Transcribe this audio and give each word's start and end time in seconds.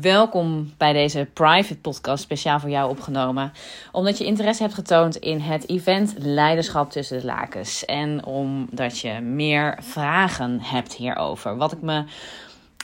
Welkom 0.00 0.72
bij 0.76 0.92
deze 0.92 1.28
private 1.32 1.76
podcast, 1.76 2.22
speciaal 2.22 2.60
voor 2.60 2.70
jou 2.70 2.90
opgenomen. 2.90 3.52
Omdat 3.92 4.18
je 4.18 4.24
interesse 4.24 4.62
hebt 4.62 4.74
getoond 4.74 5.16
in 5.16 5.40
het 5.40 5.68
event 5.68 6.14
Leiderschap 6.18 6.90
tussen 6.90 7.18
de 7.18 7.24
lakens. 7.24 7.84
En 7.84 8.24
omdat 8.24 8.98
je 8.98 9.20
meer 9.20 9.78
vragen 9.80 10.60
hebt 10.60 10.92
hierover. 10.92 11.56
Wat 11.56 11.72
ik 11.72 11.80
me 11.82 12.04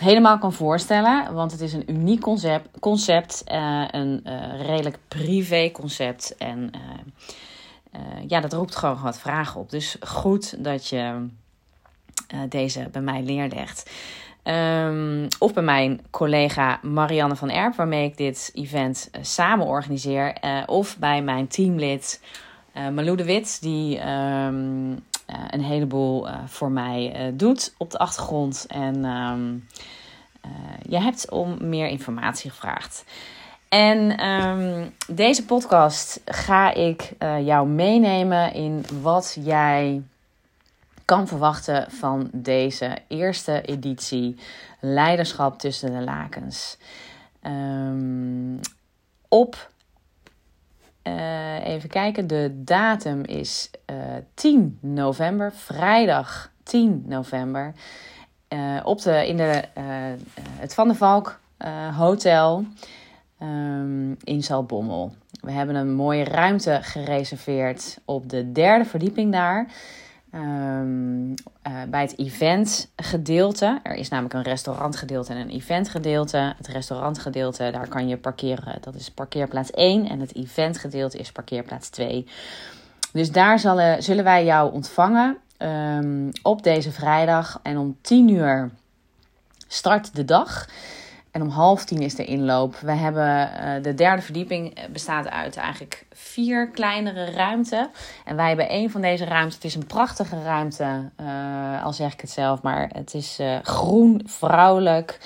helemaal 0.00 0.38
kan 0.38 0.52
voorstellen, 0.52 1.34
want 1.34 1.52
het 1.52 1.60
is 1.60 1.72
een 1.72 1.90
uniek 1.90 2.20
concept, 2.20 2.68
concept 2.80 3.44
uh, 3.52 3.84
een 3.90 4.24
uh, 4.26 4.60
redelijk 4.66 4.98
privé 5.08 5.70
concept. 5.70 6.36
En 6.36 6.70
uh, 7.94 8.00
ja, 8.28 8.40
dat 8.40 8.52
roept 8.52 8.76
gewoon 8.76 9.02
wat 9.02 9.18
vragen 9.18 9.60
op. 9.60 9.70
Dus 9.70 9.96
goed 10.00 10.64
dat 10.64 10.88
je 10.88 11.26
deze 12.48 12.88
bij 12.92 13.02
mij 13.02 13.20
neerlegt. 13.20 13.90
Um, 14.44 15.28
of 15.38 15.52
bij 15.52 15.62
mijn 15.62 16.00
collega 16.10 16.78
Marianne 16.82 17.36
van 17.36 17.50
Erp, 17.50 17.74
waarmee 17.74 18.04
ik 18.04 18.16
dit 18.16 18.50
event 18.54 19.08
uh, 19.12 19.22
samen 19.24 19.66
organiseer. 19.66 20.36
Uh, 20.44 20.62
of 20.66 20.98
bij 20.98 21.22
mijn 21.22 21.46
teamlid 21.46 22.22
uh, 22.76 22.88
Malou 22.88 23.16
de 23.16 23.24
Wit, 23.24 23.62
die 23.62 23.98
um, 24.08 25.04
een 25.50 25.62
heleboel 25.62 26.26
voor 26.46 26.70
mij 26.70 27.32
doet 27.34 27.74
op 27.78 27.90
de 27.90 27.98
achtergrond. 27.98 28.66
En 28.68 29.04
um, 29.04 29.66
je 30.88 31.00
hebt 31.00 31.30
om 31.30 31.56
meer 31.60 31.88
informatie 31.88 32.50
gevraagd. 32.50 33.04
En 33.68 34.16
deze 35.08 35.44
podcast 35.44 36.20
ga 36.24 36.74
ik 36.74 37.12
jou 37.44 37.68
meenemen 37.68 38.54
in 38.54 38.84
wat 39.02 39.36
jij 39.40 40.02
kan 41.04 41.28
verwachten 41.28 41.90
van 41.90 42.30
deze 42.32 42.98
eerste 43.08 43.62
editie 43.62 44.36
Leiderschap 44.80 45.58
tussen 45.58 45.92
de 45.92 46.00
lakens. 46.00 46.78
Um, 47.46 48.60
op, 49.28 49.70
uh, 51.02 51.66
even 51.66 51.88
kijken, 51.88 52.26
de 52.26 52.50
datum 52.54 53.24
is 53.24 53.70
uh, 53.90 54.16
eh, 54.16 54.22
10 54.34 54.78
november, 54.80 55.52
vrijdag 55.52 56.50
10 56.62 57.04
november. 57.06 57.72
Uh, 58.48 58.80
op 58.84 59.02
de, 59.02 59.26
in 59.26 59.36
de, 59.36 59.64
het 60.58 60.74
Van 60.74 60.86
der 60.86 60.96
Valk 60.96 61.40
Hotel 61.96 62.64
um, 63.42 64.16
in 64.24 64.42
Zaltbommel. 64.42 65.14
We 65.40 65.52
hebben 65.52 65.74
een 65.74 65.94
mooie 65.94 66.24
ruimte 66.24 66.78
gereserveerd 66.82 67.98
op 68.04 68.28
de 68.28 68.52
derde 68.52 68.84
verdieping 68.84 69.32
daar. 69.32 69.66
Um, 70.34 71.30
uh, 71.30 71.82
bij 71.88 72.00
het 72.00 72.18
eventgedeelte. 72.18 73.80
Er 73.82 73.94
is 73.94 74.08
namelijk 74.08 74.34
een 74.34 74.42
restaurantgedeelte 74.42 75.32
en 75.32 75.38
een 75.38 75.50
eventgedeelte. 75.50 76.54
Het 76.56 76.66
restaurantgedeelte, 76.66 77.70
daar 77.72 77.88
kan 77.88 78.08
je 78.08 78.16
parkeren. 78.16 78.78
Dat 78.80 78.94
is 78.94 79.10
parkeerplaats 79.10 79.70
1. 79.70 80.08
En 80.08 80.20
het 80.20 80.34
eventgedeelte 80.34 81.18
is 81.18 81.32
parkeerplaats 81.32 81.88
2. 81.88 82.26
Dus 83.12 83.30
daar 83.30 83.58
zullen, 83.58 84.02
zullen 84.02 84.24
wij 84.24 84.44
jou 84.44 84.72
ontvangen 84.72 85.38
um, 85.58 86.30
op 86.42 86.62
deze 86.62 86.92
vrijdag. 86.92 87.60
En 87.62 87.78
om 87.78 87.96
10 88.00 88.28
uur 88.28 88.70
start 89.68 90.14
de 90.14 90.24
dag. 90.24 90.68
En 91.32 91.42
om 91.42 91.48
half 91.48 91.84
tien 91.84 92.02
is 92.02 92.14
de 92.14 92.24
inloop. 92.24 92.76
We 92.76 92.92
hebben 92.92 93.50
uh, 93.50 93.82
de 93.82 93.94
derde 93.94 94.22
verdieping 94.22 94.74
eh, 94.74 94.84
bestaat 94.92 95.30
uit 95.30 95.56
eigenlijk 95.56 96.06
vier 96.10 96.70
kleinere 96.70 97.30
ruimten. 97.30 97.90
En 98.24 98.36
wij 98.36 98.48
hebben 98.48 98.72
een 98.72 98.90
van 98.90 99.00
deze 99.00 99.24
ruimtes. 99.24 99.54
Het 99.54 99.64
is 99.64 99.74
een 99.74 99.86
prachtige 99.86 100.42
ruimte, 100.42 101.10
uh, 101.20 101.84
al 101.84 101.92
zeg 101.92 102.12
ik 102.12 102.20
het 102.20 102.30
zelf, 102.30 102.62
maar 102.62 102.90
het 102.92 103.14
is 103.14 103.40
groen, 103.62 104.22
vrouwelijk, 104.24 105.18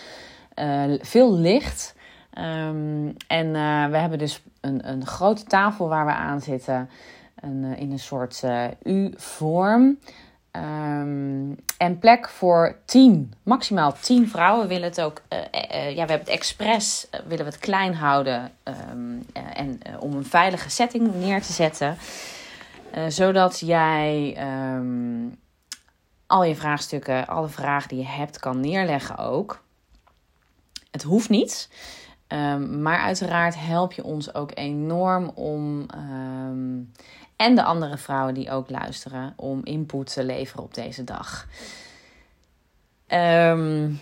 veel 1.01 1.35
licht. 1.35 1.95
Um, 2.39 3.17
en 3.27 3.53
we 3.91 3.97
hebben 3.97 4.19
dus 4.19 4.43
een, 4.61 4.89
een 4.89 5.07
grote 5.07 5.45
tafel 5.45 5.89
waar 5.89 6.07
we 6.07 6.13
aan 6.13 6.41
zitten. 6.41 6.91
Een, 7.41 7.77
in 7.77 7.91
een 7.91 7.99
soort 7.99 8.43
U-vorm. 8.83 9.99
Um, 10.57 11.57
en 11.77 11.99
plek 11.99 12.29
voor 12.29 12.77
tien, 12.85 13.35
maximaal 13.43 13.97
tien 14.01 14.29
vrouwen. 14.29 14.63
We 14.63 14.69
willen 14.69 14.89
het 14.89 15.01
ook, 15.01 15.23
uh, 15.33 15.39
uh, 15.39 15.89
ja, 15.89 15.93
we 15.93 15.99
hebben 15.99 16.19
het 16.19 16.29
expres, 16.29 17.07
willen 17.11 17.45
we 17.45 17.51
het 17.51 17.59
klein 17.61 17.95
houden. 17.95 18.53
Um, 18.91 19.27
en 19.33 19.81
om 20.01 20.13
een 20.13 20.25
veilige 20.25 20.71
setting 20.71 21.15
neer 21.15 21.43
te 21.43 21.53
zetten. 21.53 21.97
zodat 23.09 23.61
jij 23.61 24.37
um, 24.75 25.39
al 26.27 26.45
je 26.45 26.55
vraagstukken, 26.55 27.27
alle 27.27 27.49
vragen 27.49 27.89
die 27.89 27.99
je 27.99 28.07
hebt, 28.07 28.39
kan 28.39 28.61
neerleggen 28.61 29.19
ook. 29.19 29.63
Het 30.91 31.03
hoeft 31.03 31.29
niet. 31.29 31.69
maar 32.81 32.99
uiteraard 32.99 33.55
help 33.59 33.93
je 33.93 34.05
ons 34.05 34.35
ook 34.35 34.51
enorm 34.55 35.29
om 35.29 35.87
en 37.37 37.55
de 37.55 37.63
andere 37.63 37.97
vrouwen 37.97 38.35
die 38.35 38.51
ook 38.51 38.71
luisteren 38.71 39.33
om 39.37 39.61
input 39.65 40.13
te 40.13 40.25
leveren 40.25 40.65
op 40.65 40.75
deze 40.75 41.05
dag. 41.05 41.47
Um, 43.09 44.01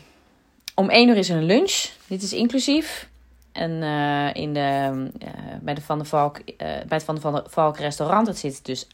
om 0.75 0.91
1 0.91 1.09
uur 1.09 1.17
is 1.17 1.28
er 1.28 1.37
een 1.37 1.45
lunch. 1.45 1.89
Dit 2.06 2.22
is 2.22 2.33
inclusief. 2.33 3.09
En 3.53 3.71
uh, 3.71 4.34
in 4.34 4.55
de, 4.55 5.11
uh, 5.25 5.28
bij, 5.61 5.75
de 5.75 5.81
Van 5.81 5.99
de 5.99 6.05
Valk, 6.05 6.39
uh, 6.39 6.45
bij 6.56 6.84
het 6.89 7.05
Van 7.05 7.15
de 7.15 7.45
Valk 7.47 7.78
restaurant. 7.78 8.27
Het 8.27 8.39
zit 8.39 8.65
dus, 8.65 8.87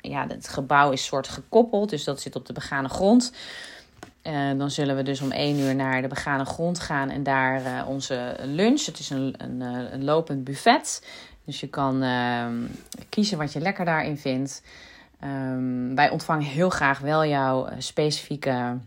ja, 0.00 0.26
het 0.28 0.48
gebouw 0.48 0.90
is 0.90 1.04
soort 1.04 1.28
gekoppeld. 1.28 1.90
Dus 1.90 2.04
dat 2.04 2.20
zit 2.20 2.36
op 2.36 2.46
de 2.46 2.52
begane 2.52 2.88
grond. 2.88 3.32
dan 4.56 4.70
zullen 4.70 4.96
we 4.96 5.02
dus 5.02 5.20
om 5.20 5.30
1 5.30 5.58
uur 5.58 5.74
naar 5.74 6.02
de 6.02 6.08
begane 6.08 6.44
grond 6.44 6.78
gaan 6.78 7.10
en 7.10 7.22
daar 7.22 7.86
onze 7.86 8.36
lunch. 8.44 8.84
Het 8.84 8.98
is 8.98 9.10
een, 9.10 9.34
een, 9.36 9.60
een 9.92 10.04
lopend 10.04 10.44
buffet 10.44 11.02
dus 11.48 11.60
je 11.60 11.68
kan 11.68 12.02
uh, 12.02 12.46
kiezen 13.08 13.38
wat 13.38 13.52
je 13.52 13.60
lekker 13.60 13.84
daarin 13.84 14.18
vindt. 14.18 14.62
Um, 15.24 15.94
wij 15.94 16.10
ontvangen 16.10 16.46
heel 16.46 16.70
graag 16.70 16.98
wel 16.98 17.24
jouw 17.24 17.66
eh, 17.66 17.74
specifieke 17.78 18.78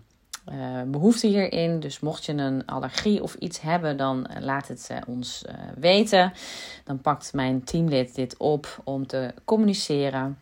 uh, 0.51 0.81
behoeften 0.87 1.29
hierin. 1.29 1.79
Dus 1.79 1.99
mocht 1.99 2.25
je 2.25 2.33
een 2.33 2.65
allergie 2.65 3.23
of 3.23 3.33
iets 3.33 3.61
hebben, 3.61 3.97
dan 3.97 4.27
uh, 4.29 4.43
laat 4.43 4.67
het 4.67 4.89
ons 5.07 5.45
weten. 5.75 6.33
Dan 6.83 7.01
pakt 7.01 7.33
mijn 7.33 7.63
teamlid 7.63 8.15
dit 8.15 8.37
op 8.37 8.81
om 8.83 9.07
te 9.07 9.33
communiceren 9.45 10.39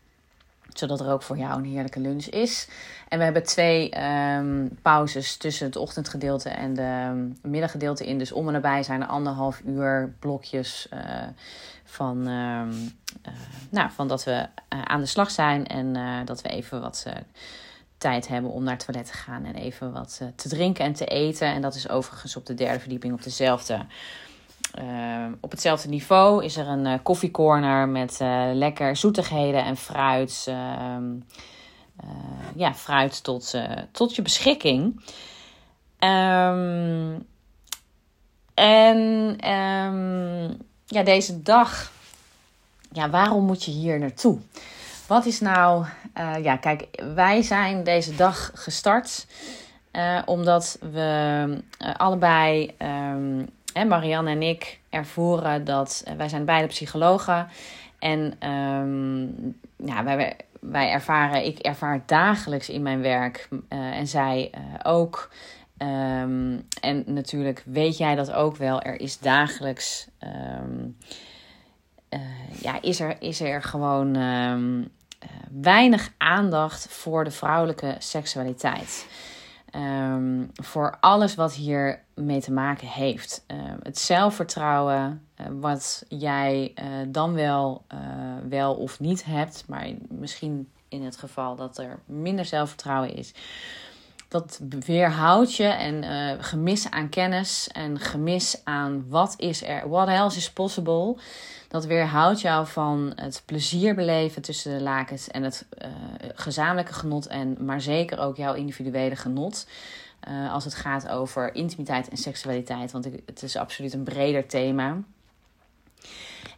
zodat 0.79 0.99
er 0.99 1.11
ook 1.11 1.21
voor 1.21 1.37
jou 1.37 1.57
een 1.57 1.69
heerlijke 1.69 1.99
lunch 1.99 2.25
is. 2.25 2.67
En 3.07 3.17
we 3.17 3.23
hebben 3.23 3.43
twee 3.43 4.03
um, 4.03 4.77
pauzes 4.81 5.37
tussen 5.37 5.65
het 5.65 5.75
ochtendgedeelte 5.75 6.49
en 6.49 6.73
de 6.73 7.29
middaggedeelte 7.41 8.05
in. 8.05 8.17
Dus 8.17 8.31
om 8.31 8.47
en 8.47 8.53
nabij 8.53 8.83
zijn 8.83 9.01
er 9.01 9.07
anderhalf 9.07 9.61
uur 9.65 10.13
blokjes 10.19 10.87
uh, 10.93 10.99
van, 11.83 12.27
uh, 12.27 12.61
uh, 13.27 13.33
nou, 13.69 13.91
van 13.91 14.07
dat 14.07 14.23
we 14.23 14.45
aan 14.69 14.99
de 14.99 15.05
slag 15.05 15.31
zijn 15.31 15.67
en 15.67 16.25
dat 16.25 16.41
we 16.41 16.49
even 16.49 16.81
wat 16.81 17.05
tijd 17.97 18.27
hebben 18.27 18.51
om 18.51 18.63
naar 18.63 18.73
het 18.75 18.85
toilet 18.85 19.05
te 19.05 19.13
gaan 19.13 19.45
en 19.45 19.55
even 19.55 19.91
wat 19.91 20.21
te 20.35 20.49
drinken 20.49 20.85
en 20.85 20.93
te 20.93 21.05
eten. 21.05 21.47
En 21.47 21.61
dat 21.61 21.75
is 21.75 21.89
overigens 21.89 22.35
op 22.35 22.45
de 22.45 22.53
derde 22.53 22.79
verdieping 22.79 23.13
op 23.13 23.23
dezelfde 23.23 23.85
uh, 24.77 25.25
op 25.39 25.51
hetzelfde 25.51 25.89
niveau 25.89 26.43
is 26.43 26.57
er 26.57 26.67
een 26.67 26.85
uh, 26.85 26.93
koffiecorner 27.03 27.87
met 27.87 28.19
uh, 28.21 28.49
lekker 28.53 28.95
zoetigheden 28.95 29.63
en 29.63 29.77
fruit. 29.77 30.45
Ehm, 30.47 31.03
ja, 32.55 32.73
fruit 32.73 33.23
tot, 33.23 33.55
tot 33.91 34.15
je 34.15 34.21
beschikking. 34.21 35.03
Um, 35.99 37.27
en 38.53 39.37
ja, 40.85 41.03
deze 41.03 41.41
dag. 41.41 41.91
Ja, 42.91 43.09
waarom 43.09 43.45
moet 43.45 43.63
je 43.63 43.71
hier 43.71 43.99
naartoe? 43.99 44.37
Wat 45.07 45.25
is 45.25 45.39
nou. 45.39 45.85
ja, 46.41 46.57
kijk, 46.57 46.87
wij 47.15 47.41
zijn 47.41 47.83
deze 47.83 48.15
dag 48.15 48.51
gestart. 48.53 49.25
omdat 50.25 50.77
we 50.91 51.63
allebei 51.97 52.75
Marianne 53.87 54.29
en 54.29 54.41
ik 54.41 54.79
ervoeren 54.89 55.65
dat 55.65 56.03
uh, 56.07 56.13
wij 56.13 56.29
zijn 56.29 56.45
beide 56.45 56.67
psychologen. 56.67 57.47
En 57.99 58.49
um, 58.49 59.59
ja, 59.75 60.03
wij, 60.03 60.35
wij 60.59 60.89
ervaren, 60.89 61.45
ik 61.45 61.59
ervaar 61.59 62.03
dagelijks 62.05 62.69
in 62.69 62.81
mijn 62.81 63.01
werk 63.01 63.47
uh, 63.51 63.59
en 63.69 64.07
zij 64.07 64.51
uh, 64.55 64.61
ook. 64.83 65.31
Um, 65.77 66.67
en 66.81 67.03
natuurlijk 67.05 67.63
weet 67.65 67.97
jij 67.97 68.15
dat 68.15 68.31
ook 68.31 68.55
wel. 68.55 68.81
Er 68.81 68.99
is 68.99 69.19
dagelijks, 69.19 70.07
um, 70.23 70.97
ja, 72.61 72.81
is 72.81 72.99
er, 72.99 73.21
is 73.21 73.41
er 73.41 73.63
gewoon 73.63 74.17
weinig 75.51 76.13
aandacht 76.17 76.87
voor 76.89 77.23
de 77.23 77.31
vrouwelijke 77.31 77.95
seksualiteit. 77.99 79.07
Um, 79.75 80.51
voor 80.53 80.97
alles 80.99 81.35
wat 81.35 81.53
hier 81.53 82.03
mee 82.15 82.41
te 82.41 82.51
maken 82.51 82.87
heeft. 82.87 83.43
Uh, 83.47 83.57
het 83.83 83.97
zelfvertrouwen, 83.97 85.27
uh, 85.41 85.47
wat 85.59 86.03
jij 86.07 86.73
uh, 86.75 86.85
dan 87.07 87.33
wel, 87.33 87.85
wel 88.49 88.75
of 88.75 88.99
niet 88.99 89.25
hebt, 89.25 89.63
maar 89.67 89.87
misschien 90.09 90.69
in 90.87 91.03
het 91.03 91.17
geval 91.17 91.55
dat 91.55 91.77
er 91.77 91.99
minder 92.05 92.45
zelfvertrouwen 92.45 93.15
is. 93.15 93.33
dat 94.27 94.59
weerhoudt 94.85 95.55
je 95.55 95.63
en 95.63 96.03
gemis 96.43 96.91
aan 96.91 97.09
kennis 97.09 97.67
en 97.67 97.99
gemis 97.99 98.61
aan 98.63 99.05
wat 99.07 99.33
is 99.37 99.63
er, 99.63 99.89
what 99.89 100.07
else 100.07 100.37
is 100.37 100.51
possible. 100.51 101.17
Dat 101.69 101.85
weerhoudt 101.85 102.41
jou 102.41 102.67
van 102.67 103.11
het 103.15 103.43
plezier 103.45 103.95
beleven 103.95 104.41
tussen 104.41 104.77
de 104.77 104.83
lakens 104.83 105.27
en 105.27 105.43
het 105.43 105.65
uh, 105.81 105.87
gezamenlijke 106.35 106.93
genot 106.93 107.27
en 107.27 107.65
maar 107.65 107.81
zeker 107.81 108.19
ook 108.19 108.37
jouw 108.37 108.53
individuele 108.53 109.15
genot. 109.15 109.67
Uh, 110.29 110.53
als 110.53 110.63
het 110.63 110.75
gaat 110.75 111.09
over 111.09 111.55
intimiteit 111.55 112.09
en 112.09 112.17
seksualiteit, 112.17 112.91
want 112.91 113.07
het 113.25 113.43
is 113.43 113.55
absoluut 113.55 113.93
een 113.93 114.03
breder 114.03 114.47
thema. 114.47 114.97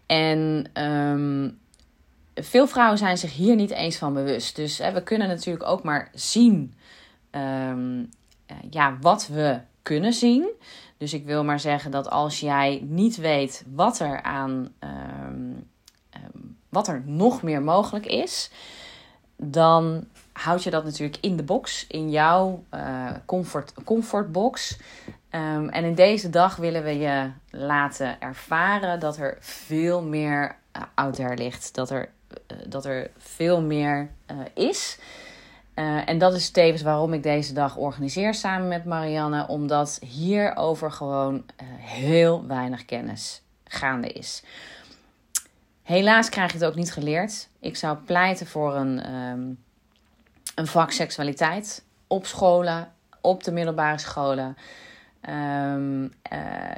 En 0.05 0.69
um, 0.83 1.59
veel 2.35 2.67
vrouwen 2.67 2.97
zijn 2.97 3.17
zich 3.17 3.33
hier 3.33 3.55
niet 3.55 3.71
eens 3.71 3.97
van 3.97 4.13
bewust. 4.13 4.55
Dus 4.55 4.77
hè, 4.77 4.91
we 4.91 5.03
kunnen 5.03 5.27
natuurlijk 5.27 5.65
ook 5.65 5.83
maar 5.83 6.09
zien 6.13 6.73
um, 7.31 8.09
ja, 8.69 8.97
wat 9.01 9.27
we 9.27 9.59
kunnen 9.81 10.13
zien. 10.13 10.49
Dus 11.01 11.13
ik 11.13 11.25
wil 11.25 11.43
maar 11.43 11.59
zeggen 11.59 11.91
dat 11.91 12.09
als 12.09 12.39
jij 12.39 12.81
niet 12.87 13.15
weet 13.15 13.63
wat 13.73 13.99
er 13.99 14.21
aan 14.21 14.73
um, 14.79 15.67
um, 16.15 16.57
wat 16.69 16.87
er 16.87 17.01
nog 17.05 17.41
meer 17.41 17.61
mogelijk 17.61 18.05
is, 18.05 18.51
dan 19.35 20.07
houd 20.31 20.63
je 20.63 20.69
dat 20.69 20.83
natuurlijk 20.83 21.17
in 21.21 21.37
de 21.37 21.43
box, 21.43 21.87
in 21.87 22.09
jouw 22.09 22.63
uh, 22.73 23.09
comfort, 23.25 23.73
comfortbox. 23.83 24.77
Um, 25.29 25.69
en 25.69 25.83
in 25.83 25.95
deze 25.95 26.29
dag 26.29 26.55
willen 26.55 26.83
we 26.83 26.97
je 26.97 27.31
laten 27.49 28.21
ervaren 28.21 28.99
dat 28.99 29.17
er 29.17 29.37
veel 29.39 30.01
meer 30.01 30.55
uh, 30.77 30.81
out 30.95 31.15
there 31.15 31.35
ligt. 31.35 31.75
Dat 31.75 31.89
er, 31.89 32.09
uh, 32.51 32.57
dat 32.67 32.85
er 32.85 33.11
veel 33.17 33.61
meer 33.61 34.09
is. 34.53 34.99
Uh, 35.75 36.09
en 36.09 36.17
dat 36.17 36.33
is 36.33 36.49
tevens 36.49 36.81
waarom 36.81 37.13
ik 37.13 37.23
deze 37.23 37.53
dag 37.53 37.75
organiseer 37.75 38.33
samen 38.33 38.67
met 38.67 38.85
Marianne, 38.85 39.47
omdat 39.47 39.99
hierover 40.01 40.91
gewoon 40.91 41.33
uh, 41.35 41.67
heel 41.77 42.47
weinig 42.47 42.85
kennis 42.85 43.41
gaande 43.63 44.07
is. 44.07 44.43
Helaas 45.83 46.29
krijg 46.29 46.51
je 46.51 46.57
het 46.57 46.67
ook 46.67 46.75
niet 46.75 46.93
geleerd. 46.93 47.49
Ik 47.59 47.75
zou 47.75 47.97
pleiten 47.97 48.47
voor 48.47 48.75
een, 48.75 49.13
um, 49.13 49.63
een 50.55 50.67
vak 50.67 50.91
seksualiteit 50.91 51.83
op 52.07 52.25
scholen, 52.25 52.91
op 53.21 53.43
de 53.43 53.51
middelbare 53.51 53.97
scholen. 53.97 54.57
Um, 55.29 56.03
uh, 56.03 56.09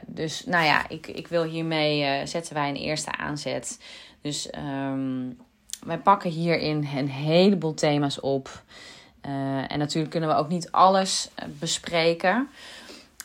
dus 0.06 0.46
nou 0.46 0.66
ja, 0.66 0.90
ik, 0.90 1.08
ik 1.08 1.28
wil 1.28 1.44
hiermee 1.44 2.28
zetten 2.28 2.54
wij 2.54 2.70
een 2.70 2.76
eerste 2.76 3.18
aanzet. 3.18 3.80
Dus 4.22 4.50
um, 4.58 5.38
wij 5.86 5.98
pakken 5.98 6.30
hierin 6.30 6.88
een 6.96 7.10
heleboel 7.10 7.74
thema's 7.74 8.22
op. 8.22 8.62
Uh, 9.26 9.72
en 9.72 9.80
natuurlijk 9.80 10.12
kunnen 10.12 10.30
we 10.30 10.36
ook 10.36 10.50
niet 10.50 10.72
alles 10.72 11.30
bespreken. 11.60 12.50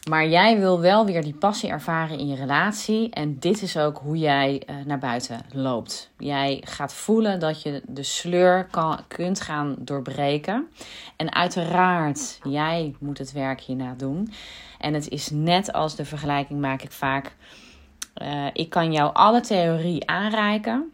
Maar 0.09 0.29
jij 0.29 0.59
wil 0.59 0.81
wel 0.81 1.07
weer 1.07 1.23
die 1.23 1.35
passie 1.35 1.71
ervaren 1.71 2.19
in 2.19 2.29
je 2.29 2.37
relatie. 2.37 3.11
En 3.11 3.39
dit 3.39 3.63
is 3.63 3.77
ook 3.77 3.99
hoe 3.99 4.19
jij 4.19 4.63
uh, 4.67 4.77
naar 4.85 4.99
buiten 4.99 5.41
loopt. 5.53 6.11
Jij 6.19 6.63
gaat 6.65 6.95
voelen 6.95 7.41
dat 7.41 7.63
je 7.63 7.83
de 7.87 8.03
sleur 8.03 8.67
kan, 8.71 9.01
kunt 9.09 9.41
gaan 9.41 9.77
doorbreken. 9.79 10.69
En 11.17 11.35
uiteraard, 11.35 12.39
jij 12.43 12.95
moet 12.99 13.19
het 13.19 13.33
werk 13.33 13.61
hierna 13.61 13.95
doen. 13.97 14.33
En 14.79 14.95
het 14.95 15.09
is 15.09 15.31
net 15.31 15.73
als 15.73 15.97
de 15.97 16.05
vergelijking 16.05 16.61
maak 16.61 16.83
ik 16.83 16.93
vaak. 16.93 17.37
Ik 18.53 18.71
kan 18.71 18.93
jou 18.93 19.15
alle 19.15 19.41
theorie 19.41 20.07
aanreiken 20.07 20.93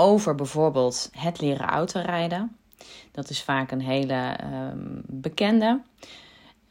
over 0.00 0.34
bijvoorbeeld 0.34 1.10
het 1.12 1.40
leren 1.40 1.66
autorijden. 1.66 2.56
Dat 3.12 3.30
is 3.30 3.42
vaak 3.42 3.70
een 3.70 3.80
hele 3.80 4.36
um, 4.72 5.02
bekende. 5.06 5.80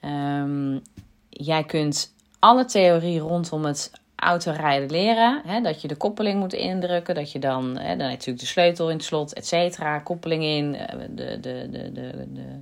Um, 0.05 0.81
jij 1.29 1.63
kunt 1.63 2.13
alle 2.39 2.65
theorie 2.65 3.19
rondom 3.19 3.65
het 3.65 3.91
autorijden 4.19 4.91
leren. 4.91 5.41
Hè, 5.45 5.61
dat 5.61 5.81
je 5.81 5.87
de 5.87 5.95
koppeling 5.95 6.39
moet 6.39 6.53
indrukken. 6.53 7.15
Dat 7.15 7.31
je 7.31 7.39
dan, 7.39 7.77
hè, 7.77 7.95
dan 7.95 8.07
natuurlijk 8.07 8.39
de 8.39 8.45
sleutel 8.45 8.89
in 8.89 8.95
het 8.95 9.05
slot, 9.05 9.33
et 9.33 9.47
cetera. 9.47 9.99
Koppeling 9.99 10.43
in, 10.43 10.75
eh, 10.75 10.99
de, 11.09 11.39
de, 11.39 11.67
de, 11.71 11.91
de, 11.91 12.11
de, 12.33 12.61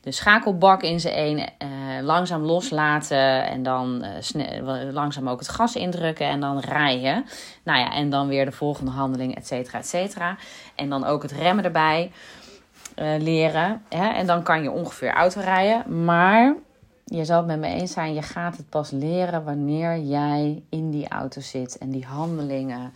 de 0.00 0.12
schakelbak 0.12 0.82
in 0.82 1.00
zijn 1.00 1.18
een. 1.18 1.38
Uh, 1.38 2.02
langzaam 2.02 2.42
loslaten 2.42 3.46
en 3.46 3.62
dan 3.62 4.04
uh, 4.34 4.92
langzaam 4.92 5.28
ook 5.28 5.38
het 5.38 5.48
gas 5.48 5.76
indrukken 5.76 6.26
en 6.26 6.40
dan 6.40 6.58
rijden. 6.58 7.24
Nou 7.64 7.78
ja, 7.78 7.92
en 7.92 8.10
dan 8.10 8.28
weer 8.28 8.44
de 8.44 8.52
volgende 8.52 8.90
handeling, 8.90 9.36
et 9.36 9.46
cetera, 9.46 9.78
et 9.78 9.86
cetera. 9.86 10.36
En 10.74 10.88
dan 10.88 11.04
ook 11.04 11.22
het 11.22 11.32
remmen 11.32 11.64
erbij 11.64 12.12
uh, 12.98 13.08
leren. 13.18 13.82
Hè? 13.88 14.08
En 14.08 14.26
dan 14.26 14.42
kan 14.42 14.62
je 14.62 14.70
ongeveer 14.70 15.12
autorijden. 15.12 16.04
Maar 16.04 16.54
je 17.04 17.24
zal 17.24 17.36
het 17.36 17.46
met 17.46 17.58
me 17.58 17.66
eens 17.66 17.92
zijn, 17.92 18.14
je 18.14 18.22
gaat 18.22 18.56
het 18.56 18.68
pas 18.68 18.90
leren 18.90 19.44
wanneer 19.44 19.98
jij 19.98 20.62
in 20.68 20.90
die 20.90 21.08
auto 21.08 21.40
zit 21.40 21.78
en 21.78 21.90
die 21.90 22.04
handelingen 22.04 22.92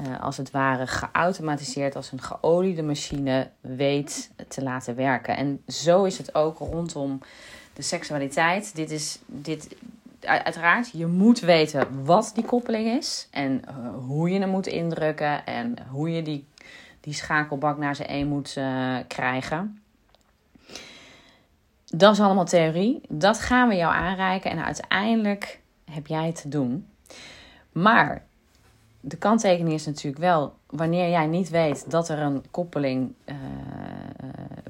uh, 0.00 0.20
als 0.20 0.36
het 0.36 0.50
ware 0.50 0.86
geautomatiseerd 0.86 1.96
als 1.96 2.12
een 2.12 2.22
geoliede 2.22 2.82
machine 2.82 3.50
weet 3.60 4.30
te 4.48 4.62
laten 4.62 4.96
werken. 4.96 5.36
En 5.36 5.62
zo 5.68 6.04
is 6.04 6.18
het 6.18 6.34
ook 6.34 6.58
rondom 6.58 7.20
de 7.72 7.82
seksualiteit. 7.82 8.74
Dit 8.74 8.90
is 8.90 9.18
dit. 9.26 9.76
Uiteraard, 10.20 10.90
je 10.92 11.06
moet 11.06 11.40
weten 11.40 12.04
wat 12.04 12.32
die 12.34 12.44
koppeling 12.44 12.98
is 12.98 13.28
en 13.30 13.62
uh, 13.68 14.04
hoe 14.06 14.30
je 14.30 14.40
hem 14.40 14.48
moet 14.48 14.66
indrukken 14.66 15.46
en 15.46 15.76
hoe 15.90 16.10
je 16.10 16.22
die, 16.22 16.46
die 17.00 17.14
schakelbak 17.14 17.78
naar 17.78 17.96
zijn 17.96 18.12
een 18.12 18.28
moet 18.28 18.54
uh, 18.58 18.96
krijgen. 19.08 19.80
Dat 21.94 22.12
is 22.12 22.20
allemaal 22.20 22.44
theorie. 22.44 23.00
Dat 23.08 23.40
gaan 23.40 23.68
we 23.68 23.74
jou 23.74 23.94
aanreiken 23.94 24.50
en 24.50 24.64
uiteindelijk 24.64 25.60
heb 25.90 26.06
jij 26.06 26.26
het 26.26 26.40
te 26.40 26.48
doen. 26.48 26.88
Maar 27.72 28.24
de 29.00 29.16
kanttekening 29.16 29.74
is 29.74 29.86
natuurlijk 29.86 30.22
wel, 30.22 30.54
wanneer 30.66 31.10
jij 31.10 31.26
niet 31.26 31.48
weet 31.48 31.90
dat 31.90 32.08
er 32.08 32.18
een 32.18 32.44
koppeling 32.50 33.14
uh, 33.24 33.34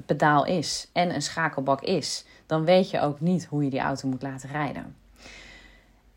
pedaal 0.05 0.45
is 0.45 0.89
en 0.93 1.15
een 1.15 1.21
schakelbak 1.21 1.81
is, 1.81 2.25
dan 2.45 2.65
weet 2.65 2.89
je 2.89 3.01
ook 3.01 3.19
niet 3.19 3.45
hoe 3.45 3.63
je 3.63 3.69
die 3.69 3.79
auto 3.79 4.07
moet 4.07 4.21
laten 4.21 4.49
rijden. 4.49 4.95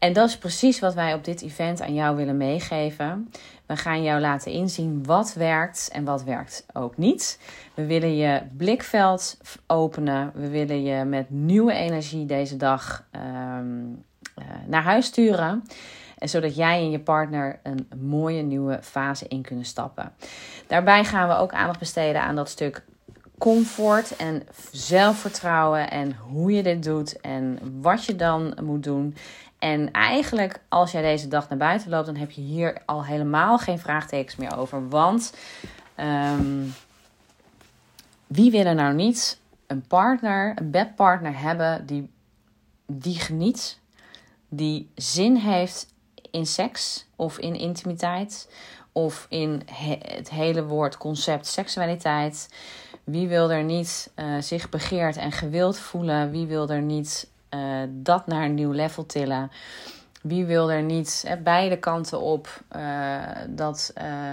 En 0.01 0.13
dat 0.13 0.29
is 0.29 0.39
precies 0.39 0.79
wat 0.79 0.95
wij 0.95 1.15
op 1.15 1.25
dit 1.25 1.43
event 1.43 1.83
aan 1.83 1.95
jou 1.95 2.17
willen 2.17 2.37
meegeven. 2.37 3.31
We 3.67 3.77
gaan 3.77 4.03
jou 4.03 4.21
laten 4.21 4.53
inzien 4.53 5.05
wat 5.05 5.35
werkt 5.35 5.89
en 5.93 6.05
wat 6.05 6.23
werkt 6.23 6.67
ook 6.73 6.97
niet. 6.97 7.41
We 7.75 7.87
willen 7.87 8.17
je 8.17 8.43
blikveld 8.57 9.39
openen. 9.67 10.31
We 10.35 10.49
willen 10.49 10.83
je 10.83 11.05
met 11.05 11.31
nieuwe 11.31 11.73
energie 11.73 12.27
deze 12.27 12.57
dag 12.57 13.05
um, 13.13 14.05
uh, 14.39 14.45
naar 14.67 14.83
huis 14.83 15.07
sturen. 15.07 15.65
En 16.19 16.29
zodat 16.29 16.57
jij 16.57 16.79
en 16.79 16.91
je 16.91 17.01
partner 17.01 17.61
een 17.63 17.89
mooie 17.97 18.43
nieuwe 18.43 18.79
fase 18.83 19.29
in 19.29 19.43
kunnen 19.43 19.65
stappen. 19.65 20.13
Daarbij 20.67 21.05
gaan 21.05 21.29
we 21.29 21.35
ook 21.35 21.53
aandacht 21.53 21.79
besteden 21.79 22.23
aan 22.23 22.37
dat 22.37 22.49
stuk 22.49 22.85
comfort 23.39 24.17
en 24.17 24.43
zelfvertrouwen 24.73 25.91
en 25.91 26.17
hoe 26.17 26.53
je 26.53 26.63
dit 26.63 26.83
doet 26.83 27.21
en 27.21 27.59
wat 27.81 28.05
je 28.05 28.17
dan 28.17 28.57
moet 28.63 28.83
doen. 28.83 29.15
En 29.61 29.91
eigenlijk, 29.91 30.61
als 30.69 30.93
jij 30.93 31.03
deze 31.03 31.29
dag 31.29 31.49
naar 31.49 31.59
buiten 31.59 31.91
loopt, 31.91 32.07
dan 32.07 32.17
heb 32.17 32.31
je 32.31 32.41
hier 32.41 32.83
al 32.87 33.05
helemaal 33.05 33.59
geen 33.59 33.79
vraagtekens 33.79 34.37
meer 34.37 34.59
over. 34.59 34.89
Want 34.89 35.35
um, 35.97 36.75
wie 38.27 38.51
wil 38.51 38.65
er 38.65 38.75
nou 38.75 38.95
niet 38.95 39.41
een 39.67 39.87
partner, 39.87 40.53
een 40.59 40.71
bedpartner 40.71 41.39
hebben 41.39 41.87
die, 41.87 42.11
die 42.87 43.19
geniet, 43.19 43.79
die 44.49 44.91
zin 44.95 45.37
heeft 45.37 45.87
in 46.31 46.47
seks 46.47 47.07
of 47.17 47.39
in 47.39 47.55
intimiteit 47.55 48.49
of 48.93 49.27
in 49.29 49.63
he, 49.73 49.99
het 50.03 50.31
hele 50.31 50.65
woord 50.65 50.97
concept 50.97 51.47
seksualiteit. 51.47 52.49
Wie 53.05 53.29
wil 53.29 53.51
er 53.51 53.65
niet 53.65 54.11
uh, 54.17 54.41
zich 54.41 54.69
begeerd 54.69 55.17
en 55.17 55.33
gewild 55.33 55.79
voelen? 55.79 56.31
Wie 56.31 56.47
wil 56.47 56.69
er 56.69 56.83
niet 56.83 57.30
uh, 57.55 57.83
dat 57.89 58.27
naar 58.27 58.45
een 58.45 58.55
nieuw 58.55 58.73
level 58.73 59.07
tillen. 59.07 59.51
Wie 60.23 60.45
wil 60.45 60.71
er 60.71 60.83
niet 60.83 61.25
hè, 61.27 61.37
beide 61.37 61.79
kanten 61.79 62.21
op 62.21 62.63
uh, 62.77 63.19
dat, 63.49 63.93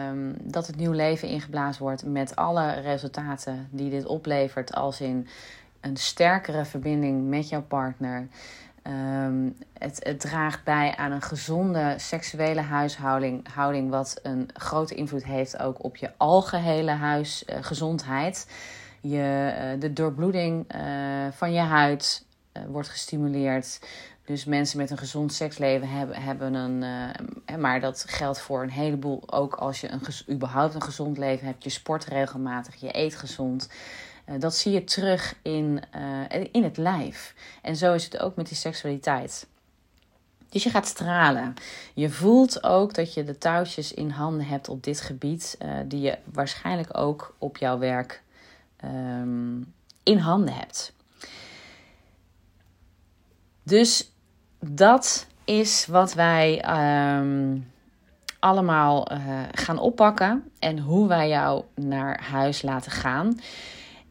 um, 0.09 0.35
dat 0.43 0.67
het 0.67 0.75
nieuw 0.75 0.91
leven 0.91 1.27
ingeblazen 1.27 1.83
wordt 1.83 2.05
met 2.05 2.35
alle 2.35 2.71
resultaten 2.71 3.67
die 3.71 3.89
dit 3.89 4.05
oplevert, 4.05 4.73
als 4.73 5.01
in 5.01 5.27
een 5.81 5.97
sterkere 5.97 6.65
verbinding 6.65 7.27
met 7.27 7.49
jouw 7.49 7.63
partner. 7.63 8.27
Um, 9.23 9.57
het, 9.77 10.15
draagt 10.17 10.63
bij 10.63 10.95
aan 10.95 11.11
een 11.11 11.21
gezonde 11.21 11.93
seksuele 11.97 12.61
huishouding, 12.61 13.53
houding, 13.53 13.89
wat 13.89 14.19
een 14.23 14.49
grote 14.53 14.95
invloed 14.95 15.25
heeft 15.25 15.59
ook 15.59 15.83
op 15.83 15.95
je 15.95 16.11
algehele 16.17 16.91
huisgezondheid. 16.91 18.47
Uh, 18.47 18.55
je, 19.11 19.75
de 19.79 19.93
doorbloeding 19.93 20.65
van 21.31 21.53
je 21.53 21.59
huid, 21.59 22.25
wordt 22.67 22.89
gestimuleerd. 22.89 23.79
Dus 24.25 24.45
mensen 24.45 24.77
met 24.77 24.91
een 24.91 24.97
gezond 24.97 25.33
seksleven 25.33 25.89
hebben, 25.89 26.21
hebben 26.21 26.53
een. 26.53 26.81
Uh, 27.49 27.57
maar 27.57 27.79
dat 27.79 28.05
geldt 28.07 28.39
voor 28.39 28.63
een 28.63 28.69
heleboel. 28.69 29.23
Ook 29.25 29.55
als 29.55 29.81
je 29.81 29.89
een, 29.91 30.01
überhaupt 30.29 30.75
een 30.75 30.81
gezond 30.81 31.17
leven 31.17 31.45
hebt. 31.45 31.63
Je 31.63 31.69
sport 31.69 32.05
regelmatig, 32.05 32.75
je 32.75 32.97
eet 32.97 33.15
gezond. 33.15 33.69
dat 34.39 34.55
zie 34.55 34.71
je 34.71 34.83
terug 34.83 35.35
in, 35.41 35.81
in 36.51 36.63
het 36.63 36.77
lijf. 36.77 37.33
En 37.61 37.75
zo 37.75 37.93
is 37.93 38.03
het 38.03 38.19
ook 38.19 38.35
met 38.35 38.47
die 38.47 38.57
seksualiteit. 38.57 39.47
Dus 40.49 40.63
je 40.63 40.69
gaat 40.69 40.87
stralen. 40.87 41.53
Je 41.93 42.09
voelt 42.09 42.63
ook 42.63 42.93
dat 42.93 43.13
je 43.13 43.23
de 43.23 43.37
touwtjes 43.37 43.93
in 43.93 44.09
handen 44.09 44.45
hebt 44.45 44.69
op 44.69 44.83
dit 44.83 45.01
gebied, 45.01 45.57
die 45.85 46.01
je 46.01 46.17
waarschijnlijk 46.23 46.97
ook 46.97 47.35
op 47.37 47.57
jouw 47.57 47.77
werk 47.77 48.21
ehm, 48.77 49.61
in 50.03 50.17
handen 50.17 50.53
hebt. 50.53 50.93
Dus 53.67 54.11
dat 54.59 55.27
is 55.45 55.85
wat 55.85 56.13
wij 56.13 56.61
ehm, 56.61 57.57
allemaal 58.39 59.11
uh, 59.11 59.17
gaan 59.51 59.79
oppakken 59.79 60.43
en 60.59 60.79
hoe 60.79 61.07
wij 61.07 61.27
jou 61.27 61.63
naar 61.75 62.23
huis 62.31 62.61
laten 62.61 62.91
gaan. 62.91 63.39